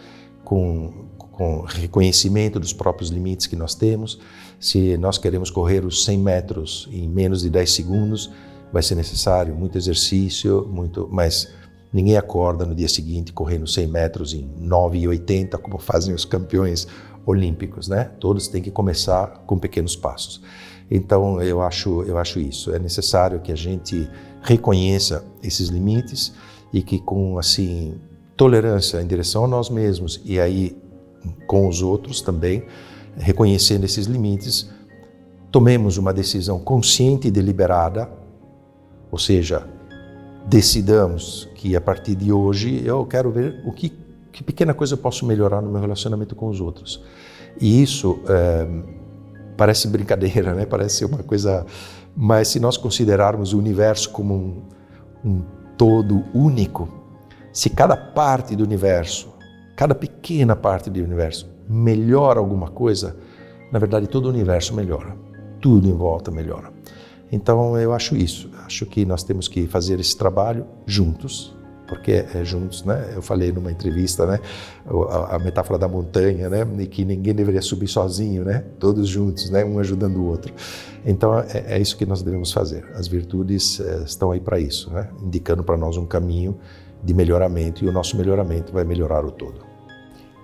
com, 0.43 1.07
com 1.17 1.61
reconhecimento 1.61 2.59
dos 2.59 2.73
próprios 2.73 3.09
limites 3.09 3.47
que 3.47 3.55
nós 3.55 3.75
temos, 3.75 4.19
se 4.61 4.95
nós 4.95 5.17
queremos 5.17 5.49
correr 5.49 5.83
os 5.83 6.05
100 6.05 6.19
metros 6.19 6.87
em 6.91 7.09
menos 7.09 7.41
de 7.41 7.49
10 7.49 7.71
segundos, 7.71 8.31
vai 8.71 8.83
ser 8.83 8.93
necessário 8.93 9.55
muito 9.55 9.75
exercício, 9.75 10.69
muito, 10.71 11.09
mas 11.11 11.51
ninguém 11.91 12.15
acorda 12.15 12.63
no 12.63 12.75
dia 12.75 12.87
seguinte 12.87 13.33
correndo 13.33 13.65
100 13.65 13.87
metros 13.87 14.33
em 14.35 14.47
9,80 14.61 15.57
como 15.57 15.79
fazem 15.81 16.13
os 16.13 16.23
campeões 16.23 16.87
olímpicos, 17.25 17.87
né? 17.87 18.11
Todos 18.19 18.47
têm 18.47 18.61
que 18.61 18.69
começar 18.69 19.43
com 19.47 19.57
pequenos 19.57 19.95
passos. 19.95 20.41
Então 20.89 21.41
eu 21.41 21.59
acho 21.61 22.03
eu 22.03 22.19
acho 22.19 22.39
isso. 22.39 22.71
É 22.73 22.77
necessário 22.77 23.39
que 23.39 23.51
a 23.51 23.57
gente 23.57 24.07
reconheça 24.43 25.25
esses 25.41 25.69
limites 25.69 26.33
e 26.71 26.83
que 26.83 26.99
com 26.99 27.39
assim 27.39 27.95
tolerância 28.37 29.01
em 29.01 29.07
direção 29.07 29.45
a 29.45 29.47
nós 29.47 29.69
mesmos 29.69 30.21
e 30.23 30.39
aí 30.39 30.77
com 31.47 31.67
os 31.67 31.81
outros 31.81 32.21
também 32.21 32.63
reconhecendo 33.17 33.83
esses 33.83 34.05
limites, 34.05 34.69
tomemos 35.51 35.97
uma 35.97 36.13
decisão 36.13 36.59
consciente 36.59 37.27
e 37.27 37.31
deliberada, 37.31 38.09
ou 39.11 39.17
seja, 39.17 39.67
decidamos 40.47 41.49
que 41.55 41.75
a 41.75 41.81
partir 41.81 42.15
de 42.15 42.31
hoje 42.31 42.81
eu 42.85 43.05
quero 43.05 43.31
ver 43.31 43.61
o 43.65 43.71
que, 43.71 43.91
que 44.31 44.43
pequena 44.43 44.73
coisa 44.73 44.93
eu 44.93 44.97
posso 44.97 45.25
melhorar 45.25 45.61
no 45.61 45.71
meu 45.71 45.81
relacionamento 45.81 46.35
com 46.35 46.47
os 46.47 46.61
outros. 46.61 47.03
E 47.59 47.81
isso 47.81 48.19
é, 48.27 48.67
parece 49.57 49.87
brincadeira, 49.87 50.53
né? 50.53 50.65
parece 50.65 51.03
uma 51.03 51.19
coisa, 51.19 51.65
mas 52.15 52.47
se 52.47 52.59
nós 52.59 52.77
considerarmos 52.77 53.53
o 53.53 53.57
universo 53.57 54.09
como 54.09 54.33
um, 54.33 54.61
um 55.23 55.41
todo 55.77 56.23
único, 56.33 56.87
se 57.51 57.69
cada 57.69 57.97
parte 57.97 58.55
do 58.55 58.63
universo, 58.63 59.29
cada 59.75 59.93
pequena 59.93 60.55
parte 60.55 60.89
do 60.89 60.99
universo 61.03 61.49
melhora 61.71 62.39
alguma 62.39 62.69
coisa, 62.69 63.15
na 63.71 63.79
verdade 63.79 64.07
todo 64.07 64.25
o 64.25 64.29
universo 64.29 64.75
melhora. 64.75 65.15
Tudo 65.61 65.87
em 65.87 65.93
volta 65.93 66.29
melhora. 66.29 66.71
Então 67.31 67.77
eu 67.77 67.93
acho 67.93 68.15
isso. 68.15 68.49
Acho 68.65 68.85
que 68.85 69.05
nós 69.05 69.23
temos 69.23 69.47
que 69.47 69.65
fazer 69.67 69.99
esse 69.99 70.17
trabalho 70.17 70.65
juntos, 70.85 71.55
porque 71.87 72.25
é 72.33 72.43
juntos, 72.43 72.83
né? 72.83 73.11
Eu 73.15 73.21
falei 73.21 73.51
numa 73.51 73.71
entrevista, 73.71 74.25
né? 74.25 74.39
A, 75.09 75.35
a, 75.35 75.39
metáfora 75.39 75.79
da 75.79 75.87
montanha, 75.87 76.49
né? 76.49 76.67
E 76.79 76.87
que 76.87 77.05
ninguém 77.05 77.33
deveria 77.33 77.61
subir 77.61 77.87
sozinho, 77.87 78.43
né? 78.43 78.65
Todos 78.79 79.07
juntos, 79.07 79.49
né? 79.49 79.63
Um 79.63 79.79
ajudando 79.79 80.17
o 80.17 80.25
outro. 80.25 80.53
Então 81.05 81.39
é, 81.39 81.75
é 81.75 81.79
isso 81.79 81.95
que 81.95 82.05
nós 82.05 82.21
devemos 82.21 82.51
fazer. 82.51 82.85
As 82.95 83.07
virtudes 83.07 83.79
é, 83.79 84.03
estão 84.03 84.31
aí 84.31 84.39
para 84.39 84.59
isso, 84.59 84.91
né? 84.91 85.09
Indicando 85.21 85.63
para 85.63 85.77
nós 85.77 85.95
um 85.95 86.05
caminho 86.05 86.57
de 87.03 87.13
melhoramento 87.13 87.85
e 87.85 87.87
o 87.87 87.91
nosso 87.91 88.17
melhoramento 88.17 88.73
vai 88.73 88.83
melhorar 88.83 89.25
o 89.25 89.31
todo. 89.31 89.70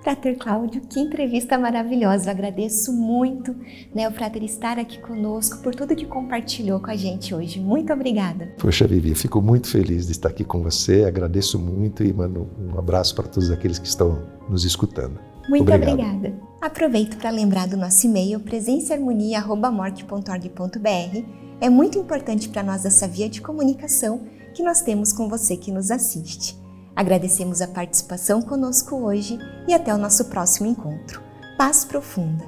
Frater 0.07 0.37
Cláudio, 0.37 0.79
que 0.89 1.01
entrevista 1.01 1.57
maravilhosa. 1.57 2.27
Eu 2.27 2.31
agradeço 2.31 2.93
muito 2.93 3.53
né, 3.93 4.07
o 4.07 4.11
Frater 4.13 4.41
estar 4.41 4.79
aqui 4.79 5.01
conosco, 5.01 5.57
por 5.57 5.75
tudo 5.75 5.93
que 5.93 6.05
compartilhou 6.05 6.79
com 6.79 6.89
a 6.89 6.95
gente 6.95 7.35
hoje. 7.35 7.59
Muito 7.59 7.91
obrigada. 7.91 8.55
Poxa, 8.57 8.87
Vivi, 8.87 9.13
fico 9.13 9.41
muito 9.41 9.67
feliz 9.67 10.05
de 10.05 10.13
estar 10.13 10.29
aqui 10.29 10.45
com 10.45 10.63
você. 10.63 11.03
Agradeço 11.03 11.59
muito 11.59 12.05
e 12.05 12.13
mando 12.13 12.47
um 12.57 12.79
abraço 12.79 13.13
para 13.13 13.27
todos 13.27 13.51
aqueles 13.51 13.79
que 13.79 13.87
estão 13.87 14.25
nos 14.47 14.63
escutando. 14.63 15.19
Muito 15.49 15.69
Obrigado. 15.69 15.99
obrigada. 15.99 16.39
Aproveito 16.61 17.17
para 17.17 17.29
lembrar 17.29 17.67
do 17.67 17.75
nosso 17.75 18.07
e-mail 18.07 18.39
presençaharmonia.morg.org.br. 18.39 21.25
É 21.59 21.69
muito 21.69 21.99
importante 21.99 22.47
para 22.47 22.63
nós 22.63 22.85
essa 22.85 23.09
via 23.09 23.27
de 23.27 23.41
comunicação 23.41 24.21
que 24.53 24.63
nós 24.63 24.81
temos 24.81 25.11
com 25.11 25.27
você 25.27 25.57
que 25.57 25.69
nos 25.69 25.91
assiste. 25.91 26.65
Agradecemos 26.97 27.61
a 27.61 27.67
participação 27.67 28.41
conosco 28.41 28.95
hoje 28.95 29.37
e 29.67 29.73
até 29.75 29.93
o 29.93 29.99
nosso 29.99 30.25
próximo 30.25 30.67
encontro. 30.67 31.21
Paz 31.55 31.85
profunda! 31.85 32.43